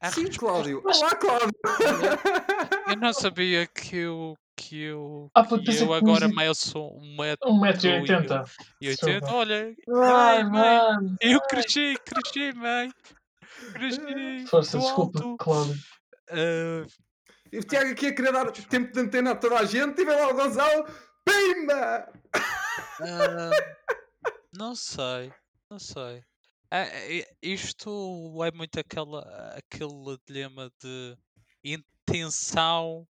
A 0.00 0.10
Sim, 0.10 0.22
resposta- 0.26 0.40
Cláudio! 0.40 0.82
Olá, 0.84 1.14
Cláudio! 1.16 1.50
Eu 2.88 2.96
não 2.96 3.12
sabia 3.12 3.66
que 3.66 3.96
eu. 3.96 4.34
Que 4.54 4.82
eu, 4.84 5.30
Ah, 5.34 5.46
que 5.46 5.54
eu 5.54 5.62
que 5.62 5.70
agora 5.94 6.26
tinhas- 6.26 6.34
meio 6.36 6.54
sou 6.54 6.94
um 6.98 7.16
metro 7.16 7.48
1,80m. 7.50 8.44
e 8.82 8.90
80. 8.90 9.32
Olha, 9.34 9.74
Ai, 9.88 10.36
Ai, 10.38 10.44
mãe. 10.44 10.50
mano. 10.78 11.16
eu 11.22 11.40
cresci, 11.40 11.94
cresci, 12.04 12.52
mãe. 12.52 12.90
Cresci. 13.72 14.46
Força, 14.48 14.78
desculpa, 14.78 15.18
alto. 15.24 15.36
Cláudio. 15.38 15.74
Ah, 16.30 16.86
E 17.52 17.58
o 17.58 17.62
Tiago 17.62 17.90
aqui 17.90 18.06
a 18.06 18.14
querer 18.14 18.32
dar 18.32 18.50
tempo 18.50 18.90
de 18.90 18.98
antena 18.98 19.32
a 19.32 19.36
toda 19.36 19.58
a 19.58 19.64
gente 19.66 20.00
e 20.00 20.04
vem 20.06 20.16
lá 20.16 20.30
o 20.30 20.34
Gonçalo. 20.34 20.86
Pimba! 21.22 22.10
ah, 22.34 23.50
não 24.56 24.74
sei, 24.74 25.30
não 25.70 25.78
sei. 25.78 26.24
É- 26.70 27.36
isto 27.42 28.42
é 28.42 28.50
muito 28.52 28.80
aquela, 28.80 29.20
aquele 29.54 30.16
dilema 30.26 30.72
de 30.82 31.18
intenção 31.62 33.06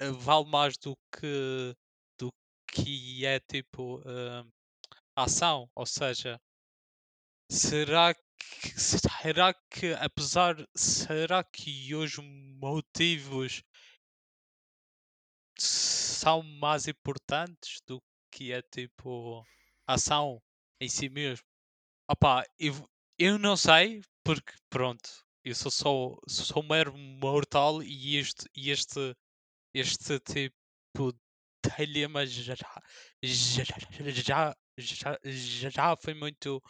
ah, 0.00 0.10
vale 0.12 0.46
mais 0.46 0.78
do 0.78 0.96
que 1.14 1.76
do 2.18 2.32
que 2.66 3.26
é 3.26 3.38
tipo 3.40 4.02
ah, 4.06 4.46
ação. 5.14 5.68
Ou 5.74 5.84
seja, 5.84 6.40
será 7.50 8.14
será 8.68 9.54
que 9.70 9.92
apesar 9.94 10.56
será 10.74 11.44
que 11.44 11.94
os 11.94 12.16
motivos 12.18 13.62
são 15.58 16.42
mais 16.42 16.88
importantes 16.88 17.80
do 17.86 18.02
que 18.30 18.52
é 18.52 18.62
tipo 18.62 19.44
ação 19.86 20.42
em 20.80 20.88
si 20.88 21.08
mesmo. 21.08 21.44
Opá, 22.08 22.44
eu, 22.58 22.88
eu 23.18 23.38
não 23.38 23.56
sei, 23.56 24.02
porque 24.24 24.52
pronto, 24.70 25.08
eu 25.44 25.54
sou 25.54 25.70
só 25.70 26.16
sou 26.28 26.62
mero 26.62 26.96
mortal 26.96 27.82
e 27.82 28.16
este, 28.16 28.46
este, 28.56 29.14
este 29.74 30.18
tipo 30.20 31.12
de 31.12 31.70
dilema 31.76 32.26
já, 32.26 32.54
já, 32.54 32.82
já, 33.22 35.18
já, 35.24 35.70
já 35.70 35.96
foi 35.96 36.14
muito 36.14 36.62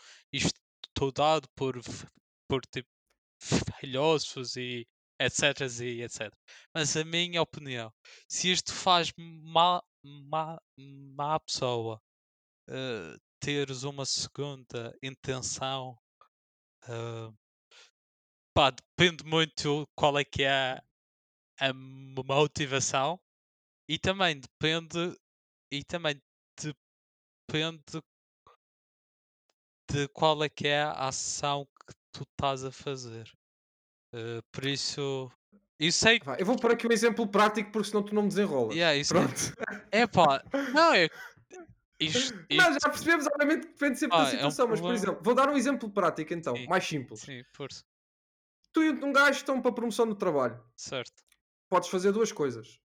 estudado 1.02 1.48
por, 1.56 1.74
por 2.48 2.64
tipo, 2.66 2.88
filósofos 3.80 4.56
e 4.56 4.86
etc 5.20 5.60
e 5.80 6.02
etc. 6.02 6.32
Mas 6.74 6.96
a 6.96 7.04
minha 7.04 7.42
opinião, 7.42 7.92
se 8.28 8.52
isto 8.52 8.72
faz 8.72 9.12
má, 9.18 9.82
má, 10.04 10.60
má 10.78 11.40
pessoa 11.40 12.00
eh, 12.68 13.16
teres 13.40 13.82
uma 13.82 14.06
segunda 14.06 14.96
intenção, 15.02 15.98
eh, 16.88 17.32
pá, 18.54 18.70
depende 18.70 19.24
muito 19.24 19.84
qual 19.96 20.18
é 20.18 20.24
que 20.24 20.44
é 20.44 20.80
a 21.58 21.72
motivação 21.72 23.20
e 23.88 23.98
também 23.98 24.38
depende 24.38 25.16
e 25.72 25.82
também 25.84 26.20
depende 27.48 27.82
de 29.92 30.08
qual 30.08 30.42
é 30.42 30.48
que 30.48 30.66
é 30.68 30.82
a 30.82 31.08
ação 31.08 31.66
que 31.86 31.94
tu 32.12 32.22
estás 32.22 32.64
a 32.64 32.72
fazer. 32.72 33.30
Eh, 34.14 34.40
por 34.50 34.64
isso, 34.64 35.30
eu 35.78 35.92
sei 35.92 36.18
Vai, 36.20 36.40
eu 36.40 36.46
vou 36.46 36.56
pôr 36.56 36.72
aqui 36.72 36.86
um 36.86 36.92
exemplo 36.92 37.26
prático 37.28 37.70
porque 37.70 37.88
senão 37.88 38.02
tu 38.02 38.14
não 38.14 38.22
me 38.22 38.28
desenrolas. 38.28 38.74
Yeah, 38.74 38.96
isso 38.96 39.12
Pronto. 39.12 39.34
é 39.90 40.06
pá, 40.06 40.42
não 40.72 40.94
é 40.94 41.08
isto, 42.00 42.34
Não, 42.50 42.70
isto- 42.70 42.78
já 42.82 42.88
percebemos, 42.90 43.26
obviamente, 43.26 43.66
que 43.66 43.72
depende 43.74 43.98
sempre 43.98 44.16
Ah, 44.16 44.22
da 44.24 44.28
é 44.30 44.32
um 44.46 44.50
situação, 44.50 44.68
mas 44.68 44.80
por 44.80 44.94
exemplo, 44.94 45.20
vou 45.22 45.34
dar 45.34 45.48
um 45.50 45.56
exemplo 45.56 45.90
prático 45.90 46.32
então, 46.32 46.56
Sim. 46.56 46.66
mais 46.66 46.84
simples. 46.86 47.20
sim, 47.20 47.42
força, 47.54 47.84
Tu 48.72 48.82
e 48.82 48.90
um 48.90 49.12
gajo 49.12 49.36
estão 49.38 49.60
para 49.60 49.72
promoção 49.72 50.06
no 50.06 50.14
trabalho. 50.14 50.58
certo. 50.74 51.12
Podes 51.68 51.90
fazer 51.90 52.12
duas 52.12 52.32
coisas. 52.32 52.80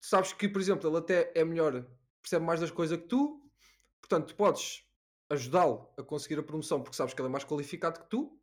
Tu 0.00 0.08
sabes 0.08 0.32
que, 0.34 0.46
por 0.48 0.60
exemplo, 0.60 0.88
ele 0.90 0.98
até 0.98 1.32
é 1.34 1.42
melhor, 1.44 1.86
percebe 2.20 2.44
mais 2.44 2.60
das 2.60 2.70
coisas 2.70 2.98
que 3.00 3.06
tu, 3.06 3.42
portanto, 4.00 4.28
tu 4.28 4.34
podes 4.34 4.84
ajudá-lo 5.32 5.88
a 5.98 6.02
conseguir 6.02 6.38
a 6.38 6.42
promoção 6.42 6.82
porque 6.82 6.96
sabes 6.96 7.14
que 7.14 7.20
ele 7.20 7.28
é 7.28 7.32
mais 7.32 7.44
qualificado 7.44 8.00
que 8.00 8.08
tu, 8.08 8.38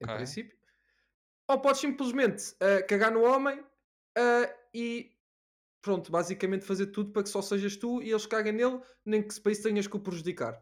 em 0.00 0.06
Ok. 0.06 0.14
princípio. 0.16 0.56
Ou 1.48 1.60
podes 1.60 1.80
simplesmente 1.80 2.54
ah, 2.60 2.82
cagar 2.84 3.12
no 3.12 3.22
homem 3.24 3.64
ah, 4.16 4.54
e 4.72 5.12
pronto, 5.82 6.10
basicamente 6.10 6.64
fazer 6.64 6.86
tudo 6.86 7.12
para 7.12 7.24
que 7.24 7.28
só 7.28 7.42
sejas 7.42 7.76
tu 7.76 8.00
e 8.02 8.10
eles 8.10 8.26
caguem 8.26 8.52
nele, 8.52 8.80
nem 9.04 9.22
que 9.26 9.34
se 9.34 9.40
para 9.40 9.52
isso 9.52 9.64
tenhas 9.64 9.86
que 9.86 9.96
o 9.96 10.00
prejudicar. 10.00 10.58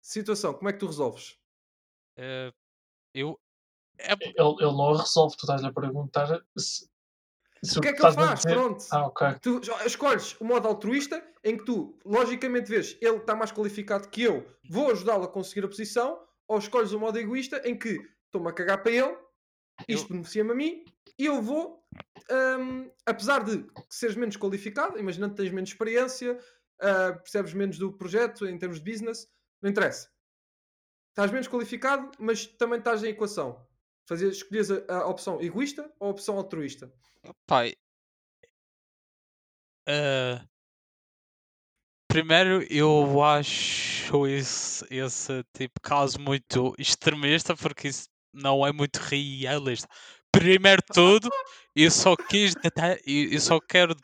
Situação, 0.00 0.52
como 0.54 0.68
é 0.68 0.72
que 0.72 0.80
tu 0.80 0.86
resolves? 0.86 1.38
Eh, 2.16 2.52
eu 3.14 3.40
é, 3.98 4.12
Ele, 4.12 4.34
ele 4.36 4.72
não 4.72 4.94
a 4.94 4.98
resolve. 4.98 5.36
Tu 5.36 5.44
estás-lhe 5.44 5.68
a 5.68 5.72
perguntar 5.72 6.44
se. 6.56 6.90
O 7.76 7.80
que 7.80 7.88
é 7.88 7.92
que 7.92 8.04
ele 8.04 8.12
faz? 8.14 8.40
dizer- 8.40 8.54
Pronto. 8.54 8.84
Ah, 8.90 9.06
ok. 9.06 9.26
Tu 9.42 9.60
escolhes 9.86 10.38
o 10.40 10.44
modo 10.44 10.68
altruísta 10.68 11.24
em 11.42 11.56
que 11.56 11.64
tu, 11.64 11.98
logicamente, 12.04 12.68
vês 12.70 12.96
ele 13.00 13.16
está 13.16 13.34
mais 13.34 13.52
qualificado 13.52 14.08
que 14.08 14.22
eu, 14.22 14.46
vou 14.68 14.90
ajudá-lo 14.90 15.24
a 15.24 15.28
conseguir 15.28 15.64
a 15.64 15.68
posição, 15.68 16.20
ou 16.48 16.58
escolhes 16.58 16.92
o 16.92 16.98
modo 17.00 17.18
egoísta 17.18 17.60
em 17.64 17.76
que 17.78 17.98
estou-me 18.26 18.48
a 18.48 18.52
cagar 18.52 18.82
para 18.82 18.92
ele, 18.92 19.16
isto 19.88 20.08
beneficia-me 20.12 20.52
a 20.52 20.54
mim, 20.54 20.84
e 21.18 21.26
eu 21.26 21.40
vou, 21.42 21.82
hum, 22.30 22.90
apesar 23.06 23.42
de 23.44 23.64
seres 23.88 24.16
menos 24.16 24.36
qualificado, 24.36 24.98
imaginando 24.98 25.34
que 25.34 25.42
tens 25.42 25.52
menos 25.52 25.70
experiência, 25.70 26.38
ah, 26.80 27.12
percebes 27.14 27.54
menos 27.54 27.78
do 27.78 27.92
projeto 27.92 28.46
em 28.46 28.58
termos 28.58 28.80
de 28.80 28.90
business, 28.90 29.28
não 29.62 29.70
interessa. 29.70 30.08
Estás 31.10 31.30
menos 31.30 31.46
qualificado, 31.48 32.10
mas 32.18 32.46
também 32.46 32.78
estás 32.78 33.02
em 33.04 33.08
equação. 33.08 33.64
Fazer, 34.06 34.28
escolhes 34.28 34.70
a, 34.70 34.82
a 34.88 35.06
opção 35.06 35.40
egoísta 35.40 35.90
ou 35.98 36.08
a 36.08 36.10
opção 36.10 36.36
altruísta. 36.36 36.92
Pai. 37.46 37.74
ah, 39.86 40.46
primeiro, 42.08 42.62
eu 42.70 43.22
acho 43.22 44.26
esse, 44.26 44.84
esse 44.90 45.42
tipo 45.52 45.74
de 45.74 45.82
caso 45.82 46.18
muito 46.20 46.74
extremista, 46.78 47.56
porque 47.56 47.88
isso 47.88 48.08
não 48.32 48.66
é 48.66 48.72
muito 48.72 48.96
realista. 48.98 49.88
Primeiro 50.38 50.82
de 50.82 50.94
tudo, 50.94 51.30
eu 51.74 51.90
só 51.90 52.14
quis 52.16 52.54
eu 53.06 53.40
só 53.40 53.58
quero 53.60 53.96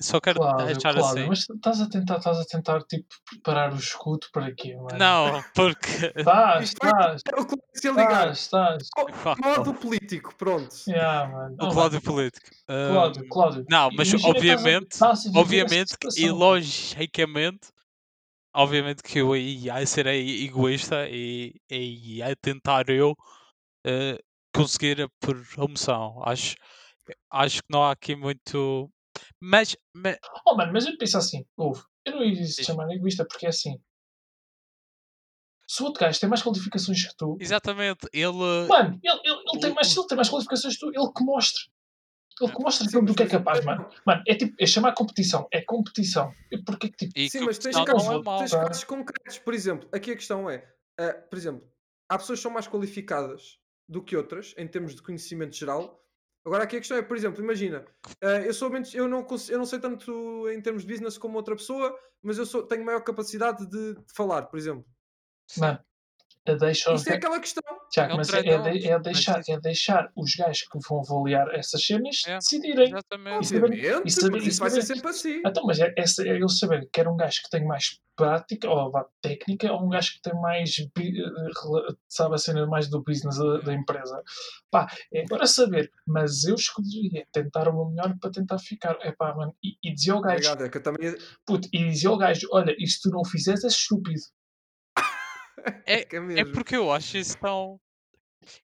só 0.00 0.20
quero 0.20 0.40
Cláudio, 0.40 0.66
deixar 0.66 0.94
Cláudio, 0.94 1.20
assim. 1.22 1.28
mas 1.28 1.38
estás 1.40 1.80
a 1.80 1.88
tentar, 1.88 2.16
estás 2.18 2.38
a 2.38 2.44
tentar 2.44 2.82
tipo 2.84 3.14
preparar 3.30 3.72
o 3.72 3.76
escudo 3.76 4.26
para 4.32 4.52
quê, 4.54 4.74
mano? 4.76 4.98
Não, 4.98 5.44
porque 5.54 6.12
Estás, 6.16 6.64
estás, 6.72 7.22
É 7.26 7.40
o 7.40 7.46
que 7.46 7.56
se 7.74 7.88
ligar. 7.90 8.30
estás, 8.30 8.82
estás. 8.82 9.38
Modo 9.44 9.74
político, 9.74 10.34
pronto. 10.36 10.74
Yeah, 10.88 11.30
mano. 11.30 11.56
o 11.60 11.68
Cláudio 11.68 12.00
político. 12.02 12.46
Cláudio, 12.66 13.22
Ahm, 13.22 13.28
Cláudio. 13.28 13.64
não, 13.68 13.90
mas 13.92 14.08
imagina 14.08 14.16
estás 14.16 14.24
a- 14.24 14.28
obviamente, 14.38 14.92
estás 14.92 15.18
a 15.26 15.28
essa 15.30 15.38
obviamente 15.38 15.98
que- 15.98 16.20
e 16.20 16.30
logicamente, 16.30 17.68
obviamente 18.54 19.02
que 19.02 19.18
eu 19.20 19.36
ia 19.36 19.86
ser 19.86 20.06
egoísta 20.06 21.08
e, 21.08 21.54
e 21.70 22.16
ia 22.18 22.34
tentar 22.36 22.88
eu 22.90 23.14
eh, 23.84 24.18
conseguir 24.56 25.00
a 25.02 25.08
promoção. 25.20 26.22
Acho, 26.24 26.56
acho 27.30 27.58
que 27.62 27.68
não 27.70 27.82
há 27.84 27.92
aqui 27.92 28.16
muito. 28.16 28.90
Mas, 29.40 29.76
mas 29.94 30.18
Oh, 30.46 30.54
mano, 30.56 30.72
mas 30.72 30.86
eu 30.86 30.96
penso 30.98 31.16
assim, 31.18 31.44
ouve, 31.56 31.82
eu 32.04 32.16
não 32.16 32.24
ia 32.24 32.44
se 32.46 32.62
chamar 32.64 32.90
egoísta 32.90 33.24
porque 33.26 33.46
é 33.46 33.48
assim. 33.48 33.78
Se 35.68 35.82
o 35.82 35.86
outro 35.86 36.00
gajo 36.00 36.20
tem 36.20 36.28
mais 36.28 36.42
qualificações 36.42 37.04
que 37.08 37.16
tu, 37.16 37.36
exatamente, 37.40 38.06
ele. 38.12 38.28
mano, 38.68 39.00
ele, 39.02 39.20
ele, 39.24 39.42
ele 39.52 39.60
tem 39.60 39.70
o- 39.72 39.74
mais, 39.74 39.88
o- 39.88 39.90
se 39.90 39.98
ele 40.00 40.06
tem 40.06 40.16
mais 40.16 40.28
qualificações 40.28 40.74
que 40.74 40.80
tu, 40.80 40.88
ele 40.94 41.12
que 41.12 41.24
mostre. 41.24 41.62
Ele 42.40 42.52
que 42.52 42.62
mostra 42.62 42.86
Sim, 42.88 43.02
do 43.04 43.14
que 43.14 43.22
é 43.22 43.26
por 43.26 43.32
capaz, 43.32 43.64
mano. 43.64 43.88
Mano, 44.06 44.22
é 44.28 44.34
tipo, 44.34 44.54
é 44.60 44.66
chamar 44.66 44.92
competição, 44.94 45.48
é 45.50 45.62
competição. 45.62 46.36
E 46.52 46.58
Porque 46.62 46.90
tipo, 46.90 47.12
E 47.16 47.28
Sim, 47.30 47.40
que 47.40 47.44
mas 47.46 47.58
tens 47.58 47.80
casos, 47.80 48.06
é 48.08 48.18
mau. 48.22 48.38
tens 48.38 48.50
Tá. 48.50 48.60
casos 48.68 48.84
concretos. 48.84 49.38
Por 49.38 49.54
exemplo, 49.54 49.88
aqui 49.92 50.12
a 50.12 50.16
questão 50.16 50.48
é: 50.48 50.70
ah, 51.00 51.14
por 51.30 51.36
exemplo, 51.38 51.66
há 52.08 52.18
pessoas 52.18 52.38
que 52.38 52.42
são 52.42 52.52
mais 52.52 52.68
qualificadas 52.68 53.58
do 53.88 54.02
que 54.02 54.16
outras 54.16 54.54
em 54.56 54.66
termos 54.66 54.94
de 54.94 55.02
conhecimento 55.02 55.56
geral. 55.56 56.02
Agora, 56.44 56.64
aqui 56.64 56.76
a 56.76 56.78
questão 56.78 56.96
é, 56.96 57.02
por 57.02 57.16
exemplo, 57.16 57.42
imagina, 57.42 57.84
ah, 58.22 58.40
eu 58.40 58.54
sou 58.54 58.70
eu 58.94 59.08
não, 59.08 59.26
eu 59.48 59.58
não 59.58 59.66
sei 59.66 59.80
tanto 59.80 60.48
em 60.50 60.60
termos 60.60 60.84
de 60.84 60.92
business 60.92 61.18
como 61.18 61.36
outra 61.36 61.56
pessoa, 61.56 61.98
mas 62.22 62.38
eu 62.38 62.46
sou, 62.46 62.62
tenho 62.62 62.84
maior 62.84 63.00
capacidade 63.00 63.66
de, 63.68 63.94
de 63.94 64.14
falar, 64.14 64.42
por 64.46 64.56
exemplo. 64.58 64.86
é 65.62 65.95
deixa 66.54 66.92
os 66.92 67.00
Isto 67.00 67.08
é 67.08 67.10
ga- 67.12 67.16
aquela 67.18 67.40
questão. 67.40 67.62
Tiago, 67.90 68.10
É 68.10 68.14
um 68.14 68.16
mas 68.18 68.28
é, 68.32 68.38
é, 68.38 68.42
trade-off, 68.42 68.78
de- 68.78 68.88
é 68.88 68.92
mas 68.94 69.02
deixar, 69.02 69.40
isso- 69.40 69.52
é 69.52 69.60
deixar 69.60 70.12
os 70.16 70.34
gajos 70.34 70.62
que 70.62 70.78
vão 70.88 71.00
avaliar 71.00 71.54
essas 71.54 71.84
cenas 71.84 72.22
É, 72.26 72.34
decidirem. 72.38 72.88
Exatamente. 72.88 73.42
Isso 73.44 73.54
saber- 73.54 73.72
e 74.06 74.10
saber- 74.10 74.30
mas 74.36 74.44
e 74.44 74.48
isso 74.48 74.60
vai 74.60 74.70
ser 74.70 74.82
sempre 74.82 75.08
assim. 75.10 75.42
Então, 75.44 75.64
mas 75.64 75.78
é, 75.80 75.94
é 75.96 76.42
eu 76.42 76.48
saber 76.48 76.80
que 76.82 76.90
quer 76.92 77.08
um 77.08 77.16
gajo 77.16 77.42
que 77.42 77.50
tem 77.50 77.64
mais 77.64 77.98
prática 78.16 78.68
ou 78.70 78.90
técnica 79.20 79.70
ou 79.72 79.84
um 79.84 79.88
gajo 79.90 80.14
que 80.14 80.22
tem 80.22 80.34
mais, 80.40 80.74
eh, 80.78 81.94
sabe 82.08 82.34
a 82.34 82.38
cena 82.38 82.66
mais 82.66 82.88
do 82.88 83.02
business 83.02 83.36
da, 83.38 83.58
da 83.58 83.74
empresa. 83.74 84.22
Pá, 84.70 84.90
é 85.12 85.22
agora 85.22 85.46
saber, 85.46 85.90
mas 86.06 86.44
eu 86.44 86.54
escolheria 86.54 87.26
tentar 87.32 87.68
o 87.68 87.74
meu 87.74 87.84
melhor 87.90 88.16
para 88.20 88.30
tentar 88.30 88.58
ficar. 88.58 88.96
É 89.02 89.12
pá, 89.12 89.34
mano, 89.34 89.54
e, 89.62 89.76
e 89.82 89.92
dizer 89.94 90.12
ao 90.12 90.20
gajo, 90.20 90.36
Obrigado, 90.50 90.64
é 90.64 90.68
que 90.70 90.78
eu 90.78 90.82
também. 90.82 91.14
puto, 91.46 91.68
e 91.72 91.84
dizer 91.90 92.08
ao 92.08 92.16
gajo, 92.18 92.48
olha, 92.52 92.74
e 92.78 92.86
se 92.86 93.00
tu 93.02 93.10
não 93.10 93.24
fizeres 93.24 93.64
é 93.64 93.68
estúpido. 93.68 94.20
É- 95.86 96.06
é 96.14 96.16
É 96.16 96.20
mesmo. 96.20 96.52
porque 96.52 96.76
eu 96.76 96.90
acho 96.92 97.16
isso 97.18 97.36
tão. 97.38 97.80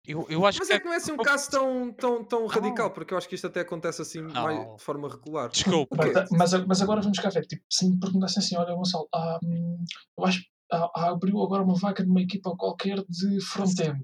Eu, 0.06 0.28
eu 0.30 0.46
acho 0.46 0.60
Mas 0.60 0.68
que 0.68 0.74
é 0.76 0.80
que 0.80 0.86
não 0.86 0.94
é 0.94 0.98
assim 0.98 1.12
um 1.12 1.18
caso 1.18 1.50
tão, 1.50 1.92
tão, 1.94 2.24
tão 2.24 2.46
radical, 2.46 2.92
porque 2.92 3.14
eu 3.14 3.18
acho 3.18 3.28
que 3.28 3.34
isto 3.34 3.48
até 3.48 3.62
acontece 3.62 4.02
assim 4.02 4.22
mais, 4.22 4.78
de 4.78 4.84
forma 4.84 5.10
regular. 5.10 5.50
Desculpa. 5.50 5.96
Mas, 5.98 6.14
quê? 6.14 6.36
mas, 6.38 6.54
mas 6.68 6.82
agora 6.84 7.02
vamos 7.02 7.18
cá 7.18 7.30
ver, 7.30 7.46
tipo, 7.48 7.64
se 7.68 7.90
me 7.90 8.00
perguntassem 8.00 8.44
assim, 8.44 8.56
olha 8.58 8.76
Gonçalo, 8.76 9.08
ah, 9.14 9.40
eu 9.44 10.26
acho 10.26 10.44
ah, 10.72 11.10
abriu 11.10 11.42
agora 11.42 11.64
uma 11.64 11.74
vaga 11.76 12.04
numa 12.04 12.22
equipa 12.22 12.56
qualquer 12.56 13.04
de 13.10 13.42
front-end. 13.44 14.02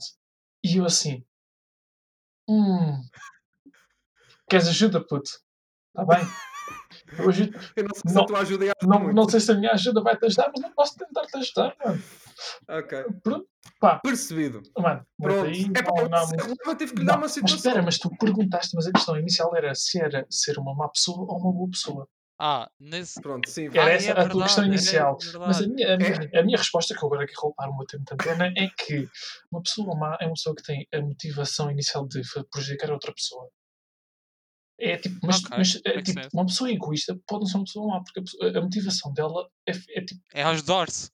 E 0.64 0.78
eu 0.78 0.86
assim, 0.86 1.24
hum, 2.50 3.00
queres 4.50 4.68
ajuda, 4.68 5.00
puto? 5.06 5.30
Está 5.90 6.06
bem? 6.06 6.26
Eu 7.20 7.30
ajudo. 7.30 7.60
Eu 7.76 7.84
não 7.84 7.94
sei 7.96 8.10
se 8.10 8.16
Não- 8.16 8.24
a 8.24 8.26
tua 8.26 8.40
ajuda 8.40 8.66
ia 8.66 8.74
Não, 8.84 9.00
muito. 9.00 9.16
não 9.16 9.30
sei 9.30 9.40
se 9.40 9.52
a 9.52 9.56
minha 9.56 9.72
ajuda 9.74 10.02
vai 10.02 10.18
te 10.18 10.26
ajudar, 10.26 10.50
mas 10.52 10.62
não 10.62 10.72
posso 10.74 10.96
tentar 10.98 11.26
te 11.28 11.38
ajudar, 11.38 11.76
mano. 11.86 12.02
Ok. 12.70 13.04
Pronto, 13.24 13.48
pá, 13.80 14.00
Percebido. 14.00 14.62
mano, 14.78 15.06
mas 15.20 15.34
Pronto. 15.34 15.48
aí 15.50 15.64
É 15.64 15.82
não, 15.82 15.96
não 15.96 16.10
mas 16.10 16.30
releva, 16.32 16.76
tive 16.78 16.94
que 16.94 17.00
lhe 17.00 17.06
dar 17.06 17.14
uma 17.14 17.22
mas 17.22 17.32
situação. 17.32 17.58
espera, 17.58 17.82
mas 17.82 17.98
tu 17.98 18.10
perguntaste, 18.18 18.76
mas 18.76 18.88
a 18.88 18.92
questão 18.92 19.18
inicial 19.18 19.56
era 19.56 19.74
se 19.76 20.00
era 20.00 20.26
ser 20.30 20.58
uma 20.60 20.74
má 20.76 20.90
pessoa 20.90 21.20
ou 21.20 21.40
uma 21.40 21.52
boa 21.54 21.70
pessoa. 21.70 22.08
Ah, 22.40 22.70
nesse. 22.80 23.20
Pronto, 23.20 23.50
sim. 23.50 23.66
Era 23.68 23.86
Ah, 23.86 23.90
essa 23.90 24.08
é 24.10 24.12
a 24.12 24.30
tua 24.30 24.44
questão 24.44 24.64
verdade, 24.64 24.66
é 24.66 24.68
inicial. 24.68 25.18
Mas 25.40 25.58
a 25.58 25.62
verdade. 25.62 25.68
minha, 25.74 25.88
a, 25.88 25.92
É. 25.94 25.98
minha, 25.98 26.40
a 26.40 26.44
minha 26.44 26.58
resposta, 26.58 26.94
que 26.96 27.04
eu 27.04 27.08
agora 27.08 27.26
quero 27.26 27.40
roubar 27.42 27.70
o 27.70 27.78
meu 27.78 27.86
tempo 27.88 28.04
de 28.06 28.14
antena, 28.14 28.54
é 28.56 28.68
que 28.78 29.10
uma 29.52 29.62
pessoa 29.64 29.96
má 29.98 30.18
é 30.22 30.26
uma 30.26 30.34
pessoa 30.34 30.56
que 30.56 30.64
tem 30.64 30.88
a 30.94 31.02
motivação 31.02 31.72
inicial 31.72 32.08
de 32.08 32.22
prejudicar 32.52 32.92
a 32.92 32.94
outra 32.94 33.12
pessoa. 33.14 33.50
É 34.80 34.96
tipo, 34.98 35.18
mas, 35.24 35.38
Ok, 35.44 35.58
mas, 35.58 35.82
é, 35.86 35.96
makes 35.96 36.14
tipo 36.14 36.38
uma 36.38 36.46
pessoa 36.46 36.72
egoísta 36.72 37.20
pode 37.28 37.40
não 37.42 37.48
ser 37.48 37.58
uma 37.58 37.64
pessoa 37.66 37.88
má, 37.88 38.04
porque 38.04 38.22
a, 38.44 38.60
a 38.60 38.62
motivação 38.62 39.12
dela 39.12 39.50
é, 39.68 39.72
é 39.72 40.06
tipo 40.06 40.22
É 40.32 40.44
ajudar-se. 40.44 41.10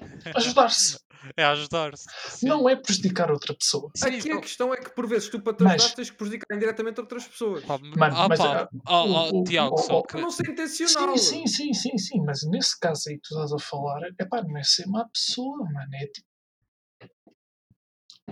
ajudar-se, 0.36 0.98
É 1.36 1.44
ajudar-se. 1.44 2.06
Não 2.46 2.68
é 2.68 2.74
prejudicar 2.76 3.30
outra 3.30 3.54
pessoa. 3.54 3.90
Sim, 3.94 4.16
Aqui 4.16 4.32
a 4.32 4.40
questão 4.40 4.72
é 4.72 4.76
que 4.78 4.90
por 4.90 5.06
vezes 5.06 5.28
tu 5.28 5.40
para 5.40 5.54
te 5.54 5.62
Mas- 5.62 5.74
ajudar 5.82 5.94
tens 5.96 6.10
que 6.10 6.16
prejudicar 6.16 6.56
indiretamente 6.56 7.00
outras 7.00 7.26
pessoas. 7.28 7.64
pá, 7.64 7.78
Mano, 7.78 8.16
ah, 8.16 8.28
mas, 8.28 8.38
pá, 8.38 8.62
ah, 8.62 8.68
ah, 8.86 9.02
o- 9.04 9.40
o- 9.40 9.44
Tiago, 9.44 9.74
o- 9.74 9.78
só 9.78 10.02
que. 10.02 10.20
não 10.20 10.30
ser 10.30 10.48
intencional. 10.50 11.16
Sim, 11.18 11.46
sim, 11.46 11.72
sim, 11.72 11.74
sim, 11.74 11.98
sim, 11.98 12.20
mas 12.24 12.42
nesse 12.48 12.78
caso 12.78 13.08
aí 13.08 13.16
que 13.16 13.22
tu 13.28 13.34
estás 13.34 13.52
a 13.52 13.58
falar, 13.58 14.00
é 14.18 14.24
pá, 14.24 14.42
não 14.42 14.56
é 14.56 14.62
ser 14.62 14.86
má 14.86 15.06
pessoa, 15.08 15.58
mano, 15.58 15.94
é 15.94 16.06
tipo. 16.06 16.26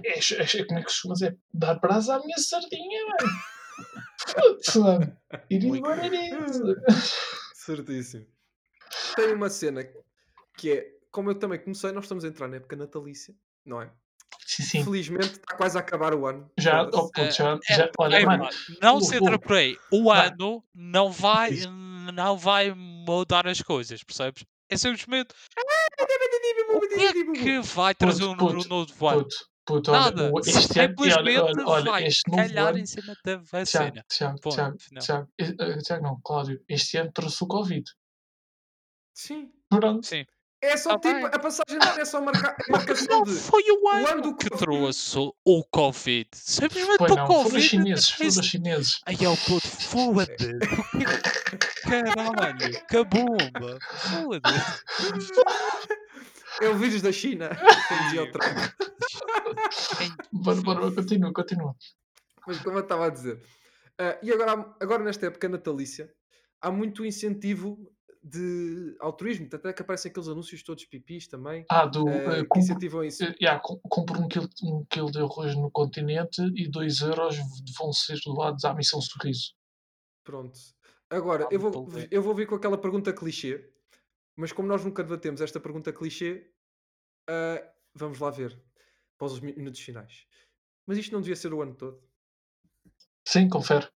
É, 0.05 0.19
é, 0.19 0.61
é- 0.61 0.65
como 0.65 0.79
é 0.79 0.83
que 0.83 0.85
costuma 0.85 1.15
dizer? 1.15 1.39
Dar 1.53 1.75
brasa 1.81 2.15
à 2.17 2.21
minha 2.21 2.39
sardinha, 2.39 3.05
mano. 3.07 3.33
Foda-se, 4.29 4.79
mano. 4.79 5.17
It 5.51 5.67
is 5.67 5.81
what 5.81 6.01
it 6.01 6.15
is. 6.15 7.15
Certíssimo. 7.55 8.27
Tem 9.17 9.35
uma 9.35 9.51
cena 9.51 9.83
que 10.57 10.71
é, 10.73 10.91
como 11.11 11.31
eu 11.31 11.39
também 11.39 11.59
comecei, 11.59 11.93
nós 11.93 12.05
estamos 12.05 12.25
a 12.25 12.29
entrar 12.29 12.49
na 12.49 12.57
época 12.57 12.77
natalícia, 12.77 13.35
não 13.65 13.81
é? 13.83 13.91
Sim, 14.47 14.63
sim. 14.63 14.85
Felizmente 14.85 15.33
está 15.33 15.57
quase 15.57 15.77
a 15.77 15.81
acabar 15.81 16.15
o 16.15 16.27
ano. 16.27 16.51
Já, 16.59 16.83
oh, 16.83 17.11
puto, 17.11 17.31
já, 17.31 17.59
É, 17.69 17.75
já, 17.77 17.91
olha, 17.99 18.17
Ei, 18.19 18.27
mano, 18.27 18.49
não 18.81 19.01
se 19.01 19.17
entra 19.17 19.39
por 19.39 19.53
aí. 19.57 19.77
O 19.91 20.05
Vai. 20.05 20.29
ano 20.29 20.65
não 20.75 21.11
vai, 21.11 21.51
não 22.13 22.37
vai 22.37 22.73
mudar 22.75 23.47
as 23.47 23.61
coisas, 23.63 24.03
percebes? 24.03 24.45
É 24.71 24.77
simplesmente 24.77 25.35
o 26.71 26.81
que 26.81 26.95
é 26.95 27.13
que 27.35 27.61
vai 27.61 27.95
trazer 27.95 28.25
um 28.25 28.35
número 28.35 28.59
puto, 28.59 28.69
novo 28.69 29.09
ano? 29.09 29.23
puto, 29.23 29.37
puto, 29.65 29.91
olha, 29.93 30.01
Nada. 30.01 30.31
o- 30.33 30.41
este 30.41 30.79
ano, 30.81 30.95
olha, 30.99 31.13
Simplesmente 31.15 31.41
olha, 31.41 31.67
olha, 31.67 31.91
vai 31.91 32.05
este 32.05 32.31
calhar 32.31 32.69
ano, 32.69 32.79
em 32.79 32.87
cima 32.87 33.15
da 33.25 33.37
vacina. 33.39 34.05
Tiago, 34.09 34.39
Tiago. 34.41 34.77
Tiago, 35.01 35.29
Tiago 35.83 36.03
não, 36.03 36.21
Cláudio, 36.23 36.63
este 36.69 36.97
ano 36.99 37.11
trouxe 37.13 37.43
o 37.45 37.47
Covid. 37.47 37.85
Sim. 39.15 39.51
Pronto. 39.69 40.07
Sim. 40.07 40.25
É 40.61 40.77
só 40.77 40.99
Tá 40.99 41.09
tipo, 41.09 41.15
bem. 41.15 41.25
a 41.27 41.39
passagem 41.39 41.79
é 42.01 42.05
só 42.05 42.21
marcar, 42.21 42.51
a 42.69 42.73
marcação 42.73 43.19
Não 43.19 43.23
de. 43.23 43.33
foi 43.37 43.63
o 43.71 43.89
ano, 43.89 44.37
que 44.37 44.49
Covid. 44.51 44.59
trouxe 44.59 45.17
o 45.45 45.65
Covid. 45.71 46.29
Simplesmente 46.35 46.99
Foi 46.99 47.11
o 47.11 47.15
não, 47.15 47.27
foram 47.27 47.39
os 47.39 47.45
Covid. 47.45 47.69
chineses, 47.69 48.11
foram 48.11 48.29
os 48.31 48.47
chineses. 48.47 49.01
Ai, 49.07 49.17
é 49.23 49.29
o 49.29 49.37
puto, 49.37 49.69
foda-se. 49.69 50.59
Caralho, 51.83 52.87
que 52.87 53.05
bomba. 53.05 53.79
Foda-se. 53.91 55.33
É 56.61 56.69
o 56.69 56.77
vírus 56.77 57.03
da 57.03 57.13
China. 57.13 57.51
Como 57.89 58.03
dizia 58.05 58.23
o 58.25 58.33
Trump. 58.33 58.59
Bora, 60.33 60.61
bora, 60.63 60.91
continua, 60.93 61.33
continua. 61.33 61.75
Mas 62.47 62.59
como 62.63 62.79
eu 62.79 62.83
estava 62.83 63.07
a 63.07 63.11
dizer. 63.11 63.41
ah, 63.99 64.19
e 64.23 64.33
agora, 64.33 64.75
agora, 64.81 65.05
nesta 65.05 65.27
época 65.27 65.49
natalícia, 65.49 66.11
há 66.61 66.71
muito 66.71 67.05
incentivo 67.05 67.79
de 68.29 68.97
altruísmo. 69.01 69.49
Até 69.53 69.73
que 69.73 69.83
aparecem 69.83 70.11
aqueles 70.11 70.29
anúncios 70.29 70.63
todos 70.63 70.85
pipis 70.85 71.27
também. 71.29 71.65
Ah, 71.71 71.87
do. 71.87 72.09
ah, 72.09 72.13
eh, 72.13 72.37
que 72.43 72.49
compro, 72.49 72.59
incentivam 72.61 73.05
isso. 73.05 73.25
eh, 73.25 73.35
yeah, 73.41 73.61
com- 73.61 73.81
compro 73.89 74.21
um 74.21 74.29
quilo, 74.29 74.49
um 74.63 74.85
quilo 74.85 75.11
de 75.11 75.19
arroz 75.19 75.55
no 75.57 75.71
continente 75.71 76.43
e 76.55 76.69
2 76.69 77.01
euros 77.01 77.37
vão 77.79 77.93
ser 77.93 78.19
doados 78.25 78.65
à 78.65 78.75
Missão 78.75 79.01
Sorriso. 79.01 79.55
Pronto. 80.25 80.59
Agora, 81.11 81.45
Há 81.45 81.49
eu 81.51 81.59
vou, 81.59 81.89
eu 82.11 82.23
vou 82.23 82.35
vir 82.35 82.47
com 82.47 82.55
aquela 82.55 82.77
pergunta 82.77 83.13
clichê, 83.13 83.73
mas 84.37 84.53
como 84.53 84.69
nós 84.69 84.85
nunca 84.85 85.03
debatemos 85.03 85.41
esta 85.41 85.59
pergunta 85.59 85.93
clichê, 85.93 86.51
ah, 87.29 87.67
vamos 87.95 88.19
lá 88.19 88.31
ver 88.31 88.61
para 89.17 89.27
os 89.27 89.41
minutos 89.41 89.81
finais. 89.81 90.27
Mas 90.87 90.99
isto 90.99 91.13
não 91.13 91.21
devia 91.21 91.37
ser 91.37 91.53
o 91.53 91.63
ano 91.63 91.75
todo. 91.75 92.03
Sim, 93.27 93.49
confere. 93.49 93.89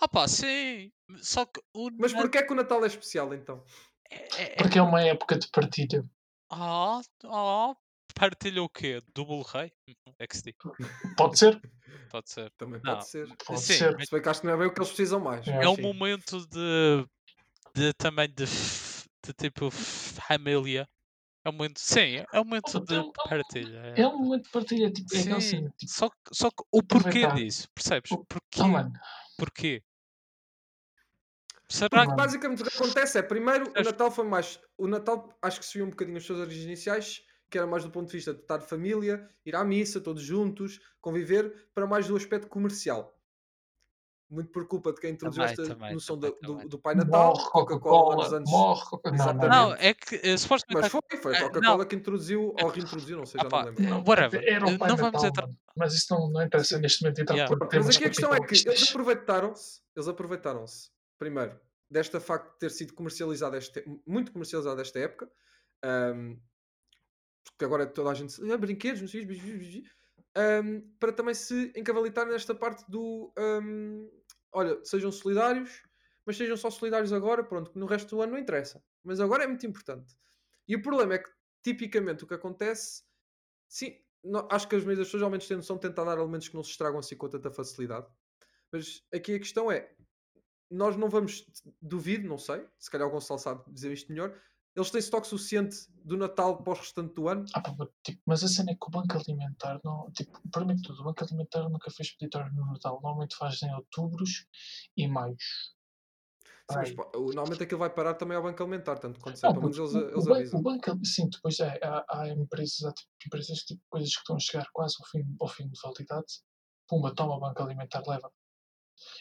Ah 0.00 0.08
pá, 0.08 0.26
sim. 0.28 0.90
Só 1.18 1.44
que 1.46 1.60
o 1.74 1.90
Mas 1.90 2.12
Natal 2.12 2.22
porquê 2.22 2.38
é 2.38 2.42
que 2.42 2.52
o 2.52 2.56
Natal 2.56 2.84
é 2.84 2.86
especial 2.86 3.32
então? 3.34 3.64
é, 4.10 4.42
é- 4.42 4.56
Porque 4.56 4.78
é 4.78 4.82
uma 4.82 5.02
época 5.02 5.38
de 5.38 5.48
partilha. 5.48 6.04
Ah, 6.50 7.00
ah, 7.24 7.74
partilha 8.14 8.62
o 8.62 8.68
quê? 8.68 9.02
Double 9.14 9.42
Rei? 9.52 9.72
XD. 10.20 10.54
Pode 11.16 11.38
ser? 11.38 11.60
Pode 12.10 12.30
ser. 12.30 12.50
Também 12.56 12.80
Não, 12.84 12.94
pode 12.94 13.08
ser. 13.08 13.28
Pode 13.44 13.60
Sim, 13.60 13.72
ser. 13.74 14.04
Se 14.04 14.10
bem 14.12 14.22
que 14.22 14.28
acho 14.28 14.40
que 14.40 14.46
não 14.46 14.54
é 14.54 14.56
bem 14.56 14.66
o 14.68 14.72
que 14.72 14.78
eles 14.78 14.88
precisam 14.88 15.20
mais. 15.20 15.46
É. 15.48 15.52
mas 15.56 15.64
É 15.64 15.68
um 15.68 15.74
sim. 15.74 15.82
momento 15.82 16.46
de, 16.46 17.06
de 17.74 17.92
também 17.94 18.28
de, 18.30 18.44
f- 18.44 19.08
de 19.24 19.32
tipo 19.32 19.70
família. 19.70 20.88
É 21.44 21.48
um 21.48 21.52
momento, 21.52 21.78
sim, 21.78 22.16
é 22.32 22.40
um 22.40 22.44
momento 22.44 22.76
Oh, 22.78 22.80
de 22.80 22.96
é 22.96 23.28
partilha. 23.28 23.78
É 23.96 24.06
um 24.08 24.18
momento 24.18 24.44
de 24.44 24.50
partilha. 24.50 24.90
Tipo, 24.92 25.14
é 25.14 25.18
Sim, 25.20 25.40
cena. 25.40 25.74
Tipo, 25.78 25.92
só, 25.92 26.08
que- 26.10 26.16
só 26.32 26.50
que 26.50 26.62
o 26.72 26.82
porquê 26.82 27.08
aproveitar. 27.24 27.34
disso, 27.34 27.68
percebes? 27.74 28.10
O- 28.12 28.24
Porquê? 28.24 28.60
oh, 28.62 28.68
mano. 28.68 28.92
Porquê? 29.36 29.82
Será 31.68 31.88
Porque, 31.90 32.10
que 32.10 32.16
Basicamente 32.16 32.62
o 32.62 32.66
que 32.66 32.76
acontece 32.76 33.18
é, 33.18 33.22
primeiro, 33.22 33.70
o? 33.70 33.82
Natal 33.82 34.10
foi 34.10 34.24
mais. 34.24 34.60
O 34.78 34.86
Natal 34.86 35.36
acho 35.42 35.60
que 35.60 35.66
se 35.66 35.78
viu 35.78 35.86
um 35.86 35.90
bocadinho 35.90 36.16
as 36.16 36.24
suas 36.24 36.38
origens 36.38 36.64
iniciais, 36.64 37.22
que 37.50 37.58
era 37.58 37.66
mais 37.66 37.84
do 37.84 37.90
ponto 37.90 38.08
de 38.08 38.16
vista 38.16 38.32
de 38.32 38.40
estar 38.40 38.58
de 38.58 38.66
família, 38.66 39.28
ir 39.44 39.54
à 39.54 39.64
missa, 39.64 40.00
todos 40.00 40.22
juntos, 40.22 40.80
conviver, 41.00 41.68
para 41.74 41.86
mais 41.86 42.06
do 42.06 42.16
aspecto 42.16 42.48
comercial. 42.48 43.15
Muito 44.28 44.50
por 44.50 44.66
culpa 44.66 44.92
de 44.92 45.00
quem 45.00 45.12
introduziu 45.12 45.44
Também, 45.44 45.52
esta 45.64 45.74
também, 45.74 45.94
noção 45.94 46.18
também, 46.18 46.36
do, 46.42 46.52
também. 46.54 46.68
do 46.68 46.78
Pai 46.80 46.94
Natal, 46.96 47.28
morre 47.28 47.50
Coca-Cola 47.50 48.16
nos 48.16 48.24
Coca-Cola, 48.24 48.36
anos. 48.38 48.50
morre 48.50 48.84
Coca-Cola. 48.90 49.32
Não, 49.48 49.74
é 49.74 49.94
que 49.94 50.16
eh, 50.16 50.36
supostamente. 50.36 50.82
Mas 50.82 50.90
foi, 50.92 51.00
foi 51.22 51.34
a 51.34 51.38
eh, 51.38 51.42
Coca-Cola 51.42 51.86
que 51.86 51.94
introduziu, 51.94 52.54
ou 52.60 52.68
reintroduziu, 52.68 53.18
não 53.18 53.26
sei, 53.26 53.40
já 53.40 53.46
Ah 53.46 53.50
pá, 53.50 53.58
não 53.62 53.66
lembro. 53.70 53.82
Não, 53.84 54.04
whatever. 54.04 54.42
Era 54.44 54.68
Eh, 54.68 54.74
o 54.74 54.78
Pai 54.78 54.88
não 54.88 54.96
vamos 54.96 55.12
Natal, 55.22 55.28
entrar. 55.28 55.46
mano. 55.46 55.58
Mas 55.76 55.94
isso 55.94 56.12
não, 56.12 56.28
não 56.28 56.42
interessa 56.42 56.78
neste 56.78 57.02
momento 57.02 57.20
entrar 57.20 57.34
Yeah. 57.36 57.56
por 57.56 57.68
Mas 57.72 57.88
aqui 57.88 58.04
a 58.04 58.08
questão 58.08 58.34
é 58.34 58.40
que 58.40 58.54
eles 58.68 58.88
aproveitaram-se, 58.90 59.80
eles 59.94 60.08
aproveitaram-se, 60.08 60.90
primeiro, 61.18 61.60
desta 61.88 62.18
facto 62.18 62.52
de 62.54 62.58
ter 62.58 62.70
sido 62.70 62.94
comercializado 62.94 63.54
esta, 63.56 63.82
muito 64.06 64.32
comercializado 64.32 64.80
esta 64.80 64.98
época, 64.98 65.30
ahm, 65.84 66.36
porque 67.44 67.64
agora 67.64 67.86
toda 67.86 68.10
a 68.10 68.14
gente 68.14 68.34
ah, 68.50 68.56
brinquedos, 68.58 69.00
não 69.02 69.08
sei, 69.08 69.24
bis, 70.36 70.44
bis, 70.44 70.60
bis, 70.60 70.80
bis", 70.80 70.80
ahm, 70.80 70.80
para 70.98 71.12
também 71.12 71.34
se 71.34 71.72
encavalitar 71.76 72.26
nesta 72.26 72.54
parte 72.54 72.84
do 72.90 73.32
ahm, 73.38 74.08
olha, 74.52 74.84
sejam 74.84 75.12
solidários, 75.12 75.82
mas 76.26 76.36
sejam 76.36 76.56
só 76.56 76.70
solidários 76.70 77.12
agora, 77.12 77.44
pronto, 77.44 77.72
que 77.72 77.78
no 77.78 77.86
resto 77.86 78.16
do 78.16 78.22
ano 78.22 78.32
não 78.32 78.38
interessa. 78.38 78.82
Mas 79.04 79.20
agora 79.20 79.44
é 79.44 79.46
muito 79.46 79.66
importante. 79.66 80.14
E 80.68 80.74
o 80.76 80.82
problema 80.82 81.14
é 81.14 81.18
que, 81.18 81.30
tipicamente, 81.62 82.24
o 82.24 82.26
que 82.26 82.34
acontece, 82.34 83.04
sim, 83.68 83.98
não- 84.24 84.48
acho 84.50 84.68
que 84.68 84.76
as 84.76 84.84
mesmas 84.84 85.08
pessoas 85.08 85.22
realmente 85.22 85.48
têm 85.48 85.56
noção 85.58 85.76
de 85.76 85.82
tentar 85.82 86.04
dar 86.04 86.18
elementos 86.18 86.48
que 86.48 86.54
não 86.56 86.64
se 86.64 86.70
estragam 86.72 86.98
assim 87.00 87.16
com 87.16 87.28
tanta 87.28 87.50
facilidade. 87.52 88.08
Mas 88.72 89.02
aqui 89.14 89.34
a 89.34 89.38
questão 89.40 89.70
é: 89.72 89.94
nós 90.70 90.96
não 90.96 91.08
vamos, 91.08 91.46
duvido, 91.80 92.28
não 92.28 92.38
sei, 92.38 92.66
se 92.78 92.90
calhar 92.90 93.06
o 93.08 93.10
Gonçalo 93.10 93.38
sabe 93.40 93.72
dizer 93.72 93.92
isto 93.92 94.10
melhor. 94.12 94.40
Eles 94.76 94.90
têm 94.90 94.98
estoque 94.98 95.26
suficiente 95.26 95.88
do 96.04 96.18
Natal 96.18 96.62
para 96.62 96.74
o 96.74 96.76
restante 96.76 97.14
do 97.14 97.28
ano? 97.28 97.46
Ah, 97.54 97.62
tipo, 98.02 98.20
mas 98.26 98.44
a 98.44 98.48
cena 98.48 98.72
é 98.72 98.74
que 98.74 98.86
o 98.86 98.90
Banco 98.90 99.16
Alimentar, 99.16 99.80
não, 99.82 100.10
tipo, 100.12 100.38
para 100.50 100.66
mim 100.66 100.76
tudo, 100.82 101.00
o 101.00 101.04
Banco 101.04 101.24
Alimentar 101.24 101.66
nunca 101.70 101.90
fez 101.90 102.14
peditório 102.14 102.52
no 102.52 102.66
Natal. 102.66 103.00
Normalmente 103.02 103.34
faz 103.36 103.62
em 103.62 103.74
outubros 103.74 104.46
e 104.94 105.08
maios. 105.08 105.74
Sim, 106.70 106.76
mas 106.76 106.94
normalmente 107.14 107.62
aquilo 107.62 107.78
vai 107.78 107.88
parar 107.88 108.14
também 108.14 108.36
ao 108.36 108.42
Banco 108.42 108.62
Alimentar, 108.62 108.98
tanto 108.98 109.18
quando 109.20 109.36
sai, 109.36 109.50
pelo 109.50 109.62
menos 109.62 109.78
eles, 109.78 109.94
eles 109.94 110.26
o, 110.26 110.34
avisam. 110.34 110.60
o 110.60 110.62
banco, 110.62 111.06
sim, 111.06 111.28
depois 111.30 111.58
há, 111.60 111.78
há, 111.82 112.04
há 112.08 112.28
empresas, 112.28 112.84
há 112.84 112.92
tipo, 112.92 113.10
empresas, 113.26 113.58
tipo, 113.60 113.80
coisas 113.88 114.12
que 114.12 114.18
estão 114.18 114.36
a 114.36 114.40
chegar 114.40 114.68
quase 114.72 114.96
ao 115.00 115.06
fim, 115.08 115.36
ao 115.40 115.48
fim 115.48 115.68
de 115.68 115.80
validade. 115.80 116.26
Pumba, 116.86 117.14
toma, 117.14 117.36
o 117.36 117.40
Banco 117.40 117.62
Alimentar, 117.62 118.02
leva. 118.06 118.30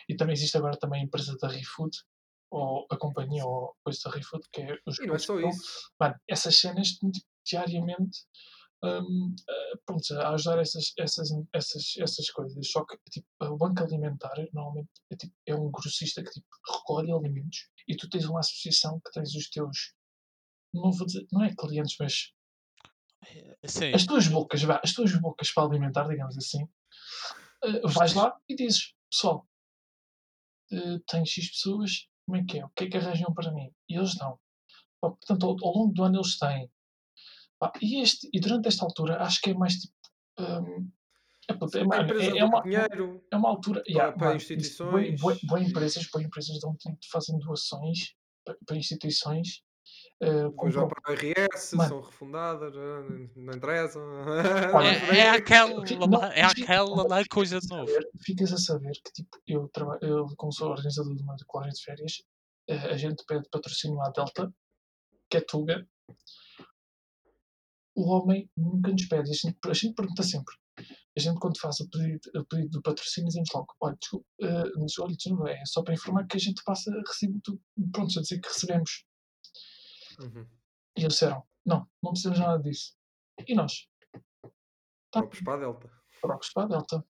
E 0.09 0.15
também 0.15 0.33
existe 0.33 0.57
agora 0.57 0.75
também 0.77 1.01
a 1.01 1.05
empresa 1.05 1.37
da 1.37 1.47
ReFood, 1.47 1.95
ou 2.51 2.85
a 2.89 2.97
companhia, 2.97 3.45
ou 3.45 3.75
coisa 3.83 3.99
da 4.05 4.11
ReFood, 4.11 4.47
que 4.51 4.61
é 4.61 4.77
os 4.85 4.99
E 4.99 5.07
não 5.07 5.15
é 5.15 5.19
só 5.19 5.39
isso. 5.39 5.91
Mano, 5.99 6.15
essas 6.27 6.57
cenas 6.57 6.89
tipo, 6.89 7.11
diariamente 7.45 8.19
hum, 8.83 9.35
eh, 9.49 9.73
pronto, 9.85 10.13
a 10.19 10.29
ajudar 10.33 10.59
essas, 10.59 10.93
essas, 10.97 11.29
essas, 11.53 11.93
essas 11.97 12.29
coisas. 12.31 12.71
Só 12.71 12.85
que 12.85 12.97
tipo, 13.09 13.27
o 13.41 13.57
banco 13.57 13.83
alimentar 13.83 14.35
normalmente 14.53 14.89
é, 15.11 15.15
tipo, 15.15 15.33
é 15.45 15.55
um 15.55 15.71
grossista 15.71 16.23
que 16.23 16.31
tipo, 16.31 16.47
recolhe 16.71 17.11
alimentos 17.11 17.69
e 17.87 17.95
tu 17.95 18.09
tens 18.09 18.25
uma 18.25 18.39
associação 18.39 18.99
que 18.99 19.11
tens 19.11 19.33
os 19.35 19.49
teus. 19.49 19.93
Não 20.73 20.91
vou 20.91 21.05
dizer, 21.05 21.25
não 21.31 21.43
é 21.43 21.55
clientes, 21.55 21.95
mas 21.99 22.33
Sim, 23.65 23.93
as 23.93 24.05
tuas 24.05 24.27
bocas, 24.27 24.61
vá, 24.63 24.79
as 24.83 24.93
tuas 24.93 25.13
bocas 25.19 25.51
para 25.51 25.67
alimentar, 25.67 26.07
digamos 26.07 26.37
assim. 26.37 26.67
eh, 27.63 27.81
vais 27.83 28.13
lá 28.13 28.37
e 28.47 28.55
dizes, 28.55 28.93
pessoal, 29.09 29.47
eh, 30.71 30.99
tenho 31.07 31.25
X 31.25 31.49
pessoas, 31.49 32.07
como 32.25 32.37
é 32.37 32.43
que 32.43 32.59
é? 32.59 32.65
O 32.65 32.69
que 32.69 32.85
é 32.85 32.89
que 32.89 32.97
arranjam 32.97 33.33
para 33.33 33.51
mim? 33.51 33.71
E 33.89 33.95
eles 33.95 34.15
dão. 34.15 34.39
Portanto, 34.99 35.45
ao, 35.45 35.55
ao 35.67 35.73
longo 35.73 35.93
do 35.93 36.03
ano 36.03 36.17
eles 36.17 36.37
têm. 36.37 36.69
E, 37.81 38.01
este, 38.01 38.29
e 38.33 38.39
durante 38.39 38.67
esta 38.67 38.85
altura 38.85 39.21
acho 39.21 39.41
que 39.41 39.51
é 39.51 39.53
mais 39.53 39.75
tipo. 39.75 39.93
hum, 40.39 40.91
é, 41.47 41.53
é, 41.53 42.35
é, 42.35 42.37
é 42.39 42.43
uma, 42.43 42.61
dinheiro, 42.61 43.23
é 43.31 43.35
uma 43.35 43.49
altura. 43.49 43.83
para, 43.83 43.91
yeah, 43.91 44.17
para 44.17 44.35
instituições. 44.35 45.21
bué 45.21 45.61
empresas, 45.61 46.07
bué 46.11 46.23
empresas 46.23 46.59
dão, 46.59 46.75
tipo, 46.75 46.97
fazem 47.11 47.37
doações 47.37 48.15
para, 48.43 48.57
para 48.65 48.77
instituições. 48.77 49.61
Depois 50.21 50.73
vai 50.73 50.83
compram- 50.83 51.01
para 51.03 51.11
o 51.11 51.15
RS, 51.15 51.73
Mano. 51.75 51.89
são 51.89 52.01
refundadas, 52.01 52.73
não-. 52.73 53.29
Olha, 54.73 54.87
é, 54.87 55.17
é 55.19 55.29
aquela, 55.29 55.83
é 56.33 56.41
aquela 56.43 57.03
lá 57.07 57.17
ficas 57.19 57.27
coisa 57.27 57.57
a 57.57 57.59
de 57.59 57.67
novo. 57.67 57.87
saber- 57.91 58.09
Ficas 58.23 58.53
a 58.53 58.57
saber 58.57 58.91
que, 59.03 59.11
tipo, 59.11 59.37
eu, 59.45 59.67
traba- 59.69 59.99
eu 60.01 60.25
como 60.37 60.51
sou 60.53 60.69
organizador 60.69 61.15
de 61.15 61.21
uma 61.23 61.35
colónia 61.47 61.73
de 61.73 61.83
férias, 61.83 62.23
eh, 62.69 62.77
a 62.93 62.97
gente 62.97 63.23
pede 63.27 63.47
patrocínio 63.51 63.99
à 64.01 64.09
Delta, 64.09 64.51
que 65.29 65.37
é 65.37 65.41
Tuga. 65.41 65.85
O 67.95 68.09
homem 68.11 68.49
nunca 68.57 68.91
nos 68.91 69.05
pede. 69.07 69.29
A 69.29 69.33
gente, 69.33 69.57
a 69.65 69.73
gente 69.73 69.93
pergunta 69.95 70.23
sempre. 70.23 70.53
A 71.17 71.19
gente, 71.19 71.39
quando 71.39 71.57
faz 71.59 71.79
o 71.79 71.89
pedido, 71.89 72.29
o 72.35 72.45
pedido 72.45 72.69
do 72.71 72.81
patrocínio, 72.81 73.27
dizemos 73.27 73.49
logo: 73.53 73.67
olha, 73.81 73.95
desculpa, 73.99 74.25
mas, 74.77 74.99
olha, 74.99 75.15
desculpa, 75.15 75.49
é 75.49 75.65
só 75.65 75.81
para 75.83 75.93
informar 75.93 76.25
que 76.27 76.35
a 76.35 76.39
gente 76.39 76.61
passa 76.65 76.91
recibo 77.07 77.39
do. 77.43 77.59
Pronto, 77.91 78.17
a 78.19 78.21
dizer 78.21 78.39
que 78.41 78.47
recebemos. 78.49 79.05
Uhum. 80.19 80.45
E 80.97 81.01
eles 81.01 81.13
disseram: 81.13 81.43
não, 81.65 81.87
não 82.01 82.11
precisamos 82.11 82.39
nada 82.39 82.61
disso. 82.61 82.93
E 83.47 83.53
nós? 83.55 83.87
Tá, 85.11 85.19
Próprios 85.21 85.43
para 85.43 85.53
a 85.53 85.57
Delta. 85.57 85.91
trocos 86.21 86.49
para 86.53 86.63
a 86.63 86.67
Delta. 86.67 87.05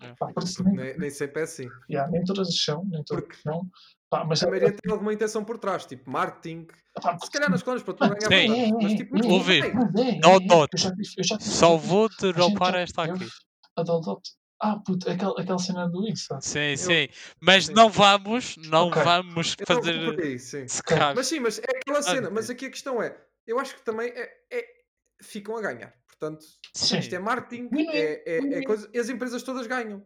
É. 0.00 0.14
Pá, 0.14 0.26
porque 0.32 0.34
Porque 0.34 0.54
também- 0.62 0.76
nem, 0.76 0.98
nem 0.98 1.10
sempre 1.10 1.40
é 1.40 1.44
assim. 1.44 1.68
Yeah, 1.90 2.08
nem 2.10 2.22
todas 2.24 2.56
são, 2.56 2.84
nem 2.84 3.02
todas 3.04 3.24
Porque 3.24 3.36
são. 3.42 3.68
Pá, 4.08 4.24
mas 4.24 4.42
a 4.42 4.46
maioria 4.48 4.72
tem 4.72 4.92
alguma 4.92 5.12
intenção 5.12 5.44
por 5.44 5.58
trás, 5.58 5.84
tipo 5.86 6.08
marketing. 6.08 6.66
pá, 7.02 7.18
Se 7.18 7.30
calhar 7.30 7.50
nas 7.50 7.62
colónias 7.62 7.82
para 7.84 7.94
tu 7.94 8.08
ganhar 8.28 8.28
sim. 8.46 8.72
mas 8.80 8.94
tipo, 8.94 9.16
é, 9.18 9.26
Ouvir. 9.32 9.64
é, 9.64 9.68
é, 9.68 10.16
é. 10.18 10.20
dot. 10.46 10.68
Eu 10.72 10.78
já 10.78 10.90
tive, 10.94 11.14
eu 11.18 11.24
já 11.24 11.36
tive, 11.38 11.50
Só 11.50 11.76
vou 11.76 12.06
a 12.06 12.08
gente 12.10 12.32
dropar 12.32 12.74
esta 12.76 13.02
aqui. 13.04 13.26
A 13.76 13.82
Daldot. 13.82 14.22
Ah, 14.60 14.76
puto, 14.76 15.08
aquela, 15.08 15.40
aquela 15.40 15.58
cena 15.58 15.88
do 15.88 16.06
Insta. 16.08 16.40
Sim, 16.40 16.76
sim. 16.76 17.08
Mas 17.40 17.66
sim. 17.66 17.74
não 17.74 17.88
vamos, 17.88 18.56
não 18.56 18.88
Ok. 18.88 19.02
vamos 19.02 19.56
Eu 19.58 19.66
não 19.68 19.82
fazer 19.82 20.20
aí, 20.20 20.38
sim. 20.38 20.66
Mas 21.14 21.26
sim, 21.28 21.40
mas 21.40 21.58
é 21.58 21.76
aquela 21.76 22.02
cena. 22.02 22.28
Mas 22.30 22.50
aqui 22.50 22.66
a 22.66 22.70
questão 22.70 23.00
é: 23.00 23.16
eu 23.46 23.58
acho 23.60 23.76
que 23.76 23.82
também 23.82 24.10
é, 24.10 24.30
é- 24.50 24.66
ficam 25.22 25.56
a 25.56 25.62
ganhar. 25.62 25.94
Portanto, 26.06 26.44
Sim. 26.74 26.98
isto 26.98 27.14
é 27.14 27.18
marketing, 27.20 27.70
é, 27.92 28.22
é, 28.26 28.58
é 28.58 28.62
coisa, 28.64 28.90
e 28.92 28.98
as 28.98 29.08
empresas 29.08 29.42
todas 29.44 29.66
ganham. 29.68 30.04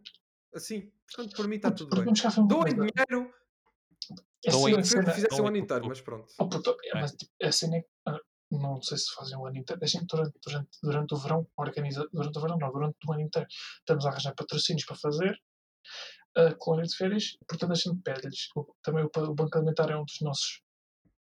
Assim, 0.55 0.93
portanto, 1.07 1.35
por 1.35 1.49
mim 1.49 1.57
está 1.57 1.71
tudo 1.71 1.97
bem. 1.97 2.13
Doem 2.47 2.75
dinheiro, 2.75 3.33
Doem. 4.51 4.75
eu 4.75 4.83
que 4.83 5.35
o 5.35 5.37
Doem 5.39 5.49
ano 5.49 5.57
inteiro, 5.57 5.87
mas 5.87 6.01
pronto. 6.03 6.31
Oh, 6.39 6.49
puto, 6.49 6.77
é, 6.85 7.01
mas, 7.01 7.13
tipo, 7.13 7.33
a 7.43 7.51
cena 7.51 7.77
é. 7.79 7.81
ah, 7.81 7.92
Não 8.59 8.83
sei 8.83 8.99
se 8.99 9.15
fazem 9.15 9.37
o 9.39 9.47
ano 9.47 9.57
inteiro. 9.57 9.83
A 9.83 9.87
gente, 9.87 10.07
durante, 10.07 10.39
durante, 10.45 10.71
durante 10.83 11.15
o 11.15 11.17
verão, 11.17 11.49
organiza. 11.57 12.07
Durante 12.13 12.39
o 12.39 12.41
verão, 12.41 12.59
não, 12.59 12.71
durante 12.71 12.97
o 13.07 13.13
ano 13.13 13.23
inteiro, 13.23 13.49
estamos 13.79 14.05
a 14.05 14.11
arranjar 14.11 14.35
patrocínios 14.35 14.85
para 14.85 14.97
fazer 14.97 15.39
a 16.37 16.55
colónia 16.55 16.87
de 16.87 16.97
férias. 16.97 17.37
Portanto, 17.49 17.73
a 17.73 17.75
gente 17.75 18.03
pede-lhes. 18.03 18.49
Também 18.83 19.05
o, 19.05 19.11
o 19.21 19.35
Banco 19.35 19.57
Alimentar 19.57 19.91
é 19.91 19.97
um 19.97 20.05
dos 20.05 20.21
nossos 20.21 20.61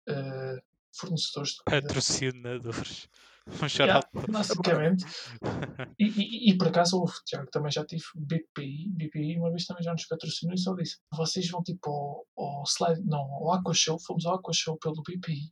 ah, 0.10 0.58
fornecedores. 0.96 1.52
de. 1.52 1.64
Patrocinadores. 1.66 3.08
Um 3.48 3.66
Yeah, 3.68 4.08
basicamente. 4.30 5.06
E, 5.98 6.06
e, 6.06 6.52
e 6.52 6.58
por 6.58 6.68
acaso 6.68 7.00
houve, 7.00 7.14
Tiago, 7.26 7.50
também 7.52 7.72
já 7.72 7.84
tive 7.84 8.04
BPI, 8.16 8.90
BPI 8.90 9.38
uma 9.38 9.50
vez 9.50 9.66
também 9.66 9.84
já 9.84 9.92
nos 9.92 10.06
patrocinou 10.06 10.54
e 10.54 10.58
só 10.58 10.74
disse: 10.76 10.98
vocês 11.12 11.50
vão 11.50 11.64
tipo 11.64 11.90
ao, 11.90 12.26
ao 12.38 12.64
slide, 12.64 13.02
não, 13.06 13.20
ao 13.20 13.54
Aqua 13.54 13.74
Show, 13.74 13.98
fomos 14.00 14.26
ao 14.26 14.36
Aqua 14.36 14.54
Show 14.54 14.78
pelo 14.78 15.02
BPI 15.02 15.52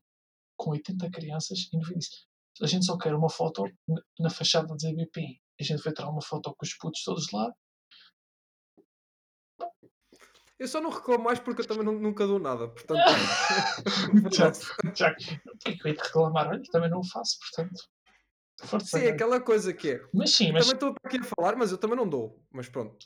com 0.58 0.72
80 0.72 1.10
crianças 1.12 1.70
e 1.72 1.80
disse: 1.93 2.26
a 2.62 2.67
gente 2.67 2.86
só 2.86 2.98
quer 2.98 3.13
uma 3.13 3.30
foto 3.30 3.63
na, 4.20 4.30
fachada 4.30 4.74
a 4.74 4.76
dizer 4.76 4.93
BPI. 4.96 5.39
A 5.60 5.63
gente 5.63 5.82
foi 5.82 5.93
tirar 5.93 6.10
uma 6.10 6.22
foto 6.22 6.54
com 6.56 6.65
os 6.65 6.74
putos 6.76 7.04
todos 7.04 7.32
lá. 7.32 7.52
Eu 10.60 10.67
só 10.67 10.82
não 10.82 10.89
reclamo 10.89 11.24
mais 11.24 11.39
porque 11.39 11.62
eu 11.62 11.67
também 11.67 11.86
nu- 11.86 12.00
nunca 12.00 12.26
dou 12.26 12.39
nada. 12.39 12.67
Portanto, 12.67 13.00
Já, 14.34 14.52
já, 14.96 15.12
o 15.12 15.58
que 15.60 15.70
é 15.70 15.76
que 15.78 15.88
eu 15.88 15.93
ia 15.93 16.02
reclamar? 16.02 16.48
Olha, 16.48 16.62
também 16.72 16.89
não 16.89 17.00
o 17.00 17.08
faço, 17.08 17.38
portanto. 17.39 17.84
Força, 18.63 18.98
sim, 18.98 19.06
é 19.06 19.10
aquela 19.10 19.39
coisa 19.39 19.72
que 19.72 19.91
é. 19.91 20.02
Mas 20.12 20.34
sim, 20.34 20.48
Eu 20.48 20.54
mas 20.54 20.65
também 20.65 20.76
estou 20.76 20.96
aqui 21.04 21.17
a 21.17 21.24
falar, 21.24 21.56
mas 21.56 21.72
eu 21.72 21.78
também 21.78 21.96
não 21.96 22.10
dou. 22.10 22.43
Mas 22.52 22.67
pronto. 22.67 22.98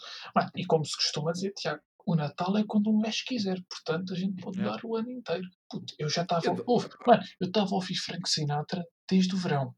E 0.55 0.65
como 0.65 0.85
se 0.85 0.95
costuma 0.95 1.33
dizer, 1.33 1.51
Tiago, 1.51 1.81
o 2.05 2.15
Natal 2.15 2.57
é 2.57 2.63
quando 2.67 2.89
um 2.89 2.99
gajo 3.01 3.23
quiser, 3.25 3.61
portanto 3.69 4.13
a 4.13 4.15
gente 4.15 4.41
pode 4.41 4.57
Yeah. 4.59 4.77
dar 4.77 4.85
o 4.87 4.95
ano 4.95 5.09
inteiro. 5.11 5.47
Puto, 5.69 5.93
eu 5.99 6.09
já 6.09 6.23
estava. 6.23 6.45
Eu 6.45 6.55
dou- 6.55 6.65
Ouve, 6.67 6.89
Mano, 7.05 7.23
eu 7.39 7.47
estava 7.47 7.69
a 7.69 7.73
ouvir 7.75 7.95
Frank 7.95 8.27
Sinatra 8.29 8.83
desde 9.09 9.33
o 9.35 9.37
verão. 9.37 9.75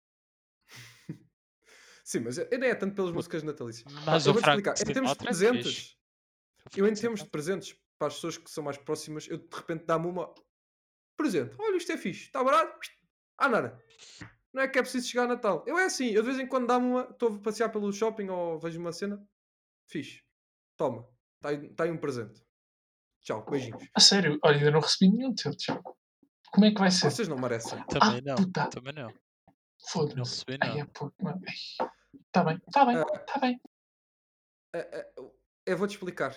Sim, 2.03 2.19
mas 2.21 2.38
eu 2.38 2.47
nem 2.59 2.69
é 2.69 2.75
tanto 2.75 2.95
pelas 2.95 3.12
músicas 3.12 3.43
natalícias. 3.43 3.91
Mas 4.05 4.25
eu 4.25 4.33
Frank 4.33 4.49
explicar. 4.69 4.89
Em 4.89 4.93
termos 4.93 5.12
de 5.12 5.17
é 5.17 5.23
presentes, 5.23 5.97
eu 6.75 6.88
em 6.88 6.93
termos 6.93 7.23
de 7.23 7.29
presentes, 7.29 7.75
para 7.97 8.07
as 8.07 8.15
pessoas 8.15 8.38
que 8.38 8.49
são 8.51 8.63
mais 8.63 8.77
próximas, 8.77 9.27
eu 9.27 9.38
de 9.38 9.55
repente 9.55 9.86
dá-me 9.86 10.07
uma. 10.07 10.33
Presente. 11.15 11.55
Olha, 11.59 11.77
isto 11.77 11.91
é 11.91 11.97
fixe. 11.97 12.25
Está 12.25 12.43
barato? 12.43 12.77
Ah, 13.38 13.47
nada. 13.47 13.79
Não 14.51 14.62
é 14.63 14.67
que 14.67 14.77
é 14.79 14.81
preciso 14.81 15.07
chegar 15.07 15.23
a 15.23 15.27
Natal. 15.27 15.63
Eu 15.67 15.77
é 15.77 15.86
assim, 15.86 16.07
eu 16.09 16.21
de 16.23 16.27
vez 16.29 16.39
em 16.39 16.47
quando 16.47 16.67
dá-me 16.67 16.86
uma. 16.88 17.01
Estou 17.03 17.36
a 17.36 17.39
passear 17.39 17.69
pelo 17.71 17.91
shopping 17.93 18.29
ou 18.29 18.59
vejo 18.59 18.79
uma 18.79 18.91
cena. 18.91 19.23
Fixe. 19.89 20.23
Toma. 20.75 21.07
Está 21.43 21.49
aí, 21.49 21.69
tá 21.73 21.84
aí 21.84 21.91
um 21.91 21.97
presente. 21.97 22.41
Tchau, 23.21 23.43
beijinhos. 23.49 23.84
A 23.93 23.99
sério, 23.99 24.39
olha, 24.41 24.58
ainda 24.58 24.71
não 24.71 24.79
recebi 24.79 25.12
nenhum 25.12 25.36
teu, 25.36 25.53
Tiago. 25.56 25.97
Como 26.53 26.65
é 26.65 26.71
que 26.71 26.79
vai 26.79 26.89
ser? 26.89 27.12
Vocês 27.12 27.27
não 27.27 27.38
merecem. 27.38 27.84
Também 27.88 28.19
Ah, 28.19 28.21
não. 28.23 28.36
puta. 28.36 28.69
Também 28.69 28.93
não. 28.93 29.08
Não 29.10 29.13
Foda-se. 29.89 30.15
recebi, 30.45 30.58
Ai, 30.62 30.69
não. 30.69 30.79
é 30.79 30.86
puto, 30.86 31.15
mano. 31.21 31.41
Está 32.27 32.43
bem, 32.45 32.62
está 32.65 32.86
bem, 32.86 32.95
Ah. 32.97 33.06
está 33.19 33.39
bem. 33.39 33.62
Ah, 34.73 34.79
ah, 34.79 35.21
Eu 35.65 35.77
vou-te 35.77 35.91
explicar. 35.91 36.34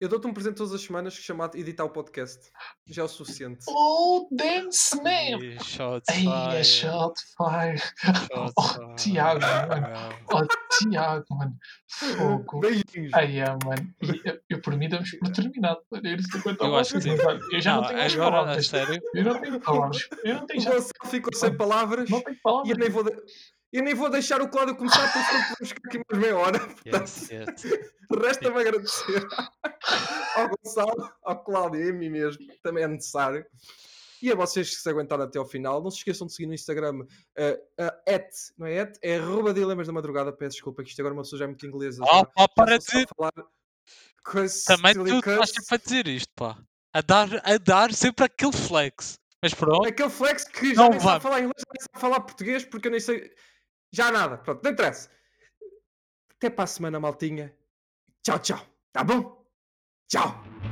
Eu 0.00 0.08
dou-te 0.08 0.28
um 0.28 0.32
presente 0.32 0.54
todas 0.56 0.72
as 0.72 0.80
semanas 0.80 1.12
chamado 1.14 1.56
editar 1.58 1.84
o 1.84 1.90
podcast. 1.90 2.38
Já 2.86 3.02
é 3.02 3.04
o 3.04 3.08
suficiente. 3.08 3.64
Oh, 3.68 4.28
damn 4.30 4.68
snap! 4.68 5.40
Shots 5.64 6.06
Ai, 6.08 6.24
é 6.60 6.62
fire. 6.62 6.64
shot 6.64 7.14
fire. 7.36 7.78
shots 7.78 8.52
Oh, 8.56 8.62
fire. 8.62 8.94
Tiago, 8.96 9.40
mano. 9.40 9.86
Oh, 10.32 10.46
Tiago, 10.78 11.24
mano. 11.30 11.56
Fogo. 11.90 12.60
Beijinhos. 12.60 13.12
Ai, 13.12 13.40
é, 13.40 13.46
mano. 13.64 13.94
E 14.02 14.28
eu, 14.28 14.40
eu 14.50 14.60
por 14.60 14.76
mim 14.76 14.88
damos 14.88 15.10
por 15.18 15.32
terminado. 15.32 15.80
mano. 15.90 16.04
Eu, 16.06 16.66
Eu 16.68 16.76
acho 16.76 16.92
que 16.94 17.00
sim. 17.00 17.10
eu 17.52 17.60
já 17.60 17.74
não, 17.74 17.80
Não, 17.82 17.88
tenho 17.88 17.98
mais 17.98 18.14
agora, 18.14 18.28
a 18.28 18.30
palavras. 18.40 18.68
sério. 18.68 19.02
Eu 19.14 19.24
não 19.24 19.40
tenho 19.40 19.60
palavras. 19.60 20.08
Eu 20.22 20.34
não 20.36 20.46
tenho 20.46 20.60
O 20.60 20.62
já. 20.62 20.70
Ficou 21.10 21.34
sem 21.34 21.56
palavras. 21.56 22.08
Não 22.08 22.20
tenho 22.20 22.36
E 22.36 22.40
palavras. 22.40 22.70
eu 22.70 22.76
nem 22.76 22.88
vou, 22.88 23.02
de- 23.02 23.16
eu 23.72 23.82
nem 23.82 23.94
vou 23.94 24.08
deixar 24.08 24.40
o 24.40 24.48
Cláudio 24.48 24.76
começar, 24.76 25.12
porque 25.12 25.28
senão 25.28 25.42
vamos 25.42 25.68
ficar 25.68 25.88
aqui 25.88 26.02
mais 26.10 26.22
meia 26.22 26.38
hora. 26.38 26.58
Yes, 26.86 27.30
yes. 27.30 27.88
Resta-me 28.10 28.60
agradecer 28.60 29.26
ao 30.36 30.48
Gonçalo, 30.48 31.12
ao 31.22 31.44
Cláudio 31.44 31.84
e 31.84 31.90
a 31.90 31.92
mim 31.92 32.08
mesmo, 32.08 32.46
também 32.62 32.84
é 32.84 32.88
necessário. 32.88 33.44
E 34.20 34.32
a 34.32 34.34
vocês 34.34 34.70
que 34.70 34.76
se 34.76 34.88
aguentaram 34.88 35.24
até 35.24 35.38
ao 35.38 35.46
final, 35.46 35.82
não 35.82 35.90
se 35.90 35.98
esqueçam 35.98 36.26
de 36.26 36.32
seguir 36.32 36.46
no 36.46 36.54
Instagram, 36.54 37.00
uh, 37.00 37.04
uh, 37.04 38.12
at, 38.12 38.28
não 38.56 38.66
é 38.66 38.80
at, 38.80 38.98
é 39.00 39.16
arroba 39.16 39.54
dilemas 39.54 39.86
da 39.86 39.92
madrugada, 39.92 40.32
peço 40.32 40.56
desculpa 40.56 40.82
que 40.82 40.90
isto 40.90 41.00
agora 41.00 41.14
uma 41.14 41.22
pessoa 41.22 41.38
já 41.38 41.44
é 41.44 41.48
muito 41.48 41.64
inglesa. 41.64 42.02
Oh, 42.02 42.06
já, 42.06 42.28
já 42.36 42.48
para 42.48 42.78
de. 42.78 43.06
falar 43.16 43.32
Também 44.66 44.94
tu 44.94 45.18
estás 45.18 45.50
sempre 45.50 45.74
a 45.74 45.76
dizer 45.76 46.08
isto, 46.08 46.32
pá. 46.34 46.58
A 46.92 47.00
dar, 47.00 47.28
a 47.44 47.58
dar 47.58 47.92
sempre 47.92 48.24
aquele 48.24 48.52
flex. 48.52 49.20
Mas 49.42 49.54
pronto. 49.54 49.86
Aquele 49.86 50.10
flex 50.10 50.44
que 50.44 50.74
já 50.74 50.82
Não 50.82 50.90
nem 50.90 51.00
sabe 51.00 51.22
falar 51.22 51.38
inglês, 51.38 51.54
já 51.58 51.72
nem 51.72 51.82
sabe 51.82 52.00
falar 52.00 52.20
português, 52.20 52.64
porque 52.64 52.88
eu 52.88 52.90
nem 52.90 53.00
sei. 53.00 53.30
Já 53.92 54.10
nada. 54.10 54.38
Pronto, 54.38 54.62
não 54.62 54.70
interessa. 54.70 55.10
Até 56.36 56.50
para 56.50 56.64
a 56.64 56.68
semana, 56.68 57.00
maltinha. 57.00 57.54
Tchau, 58.22 58.38
tchau. 58.38 58.66
Tá 58.92 59.02
bom? 59.02 59.44
Tchau. 60.08 60.67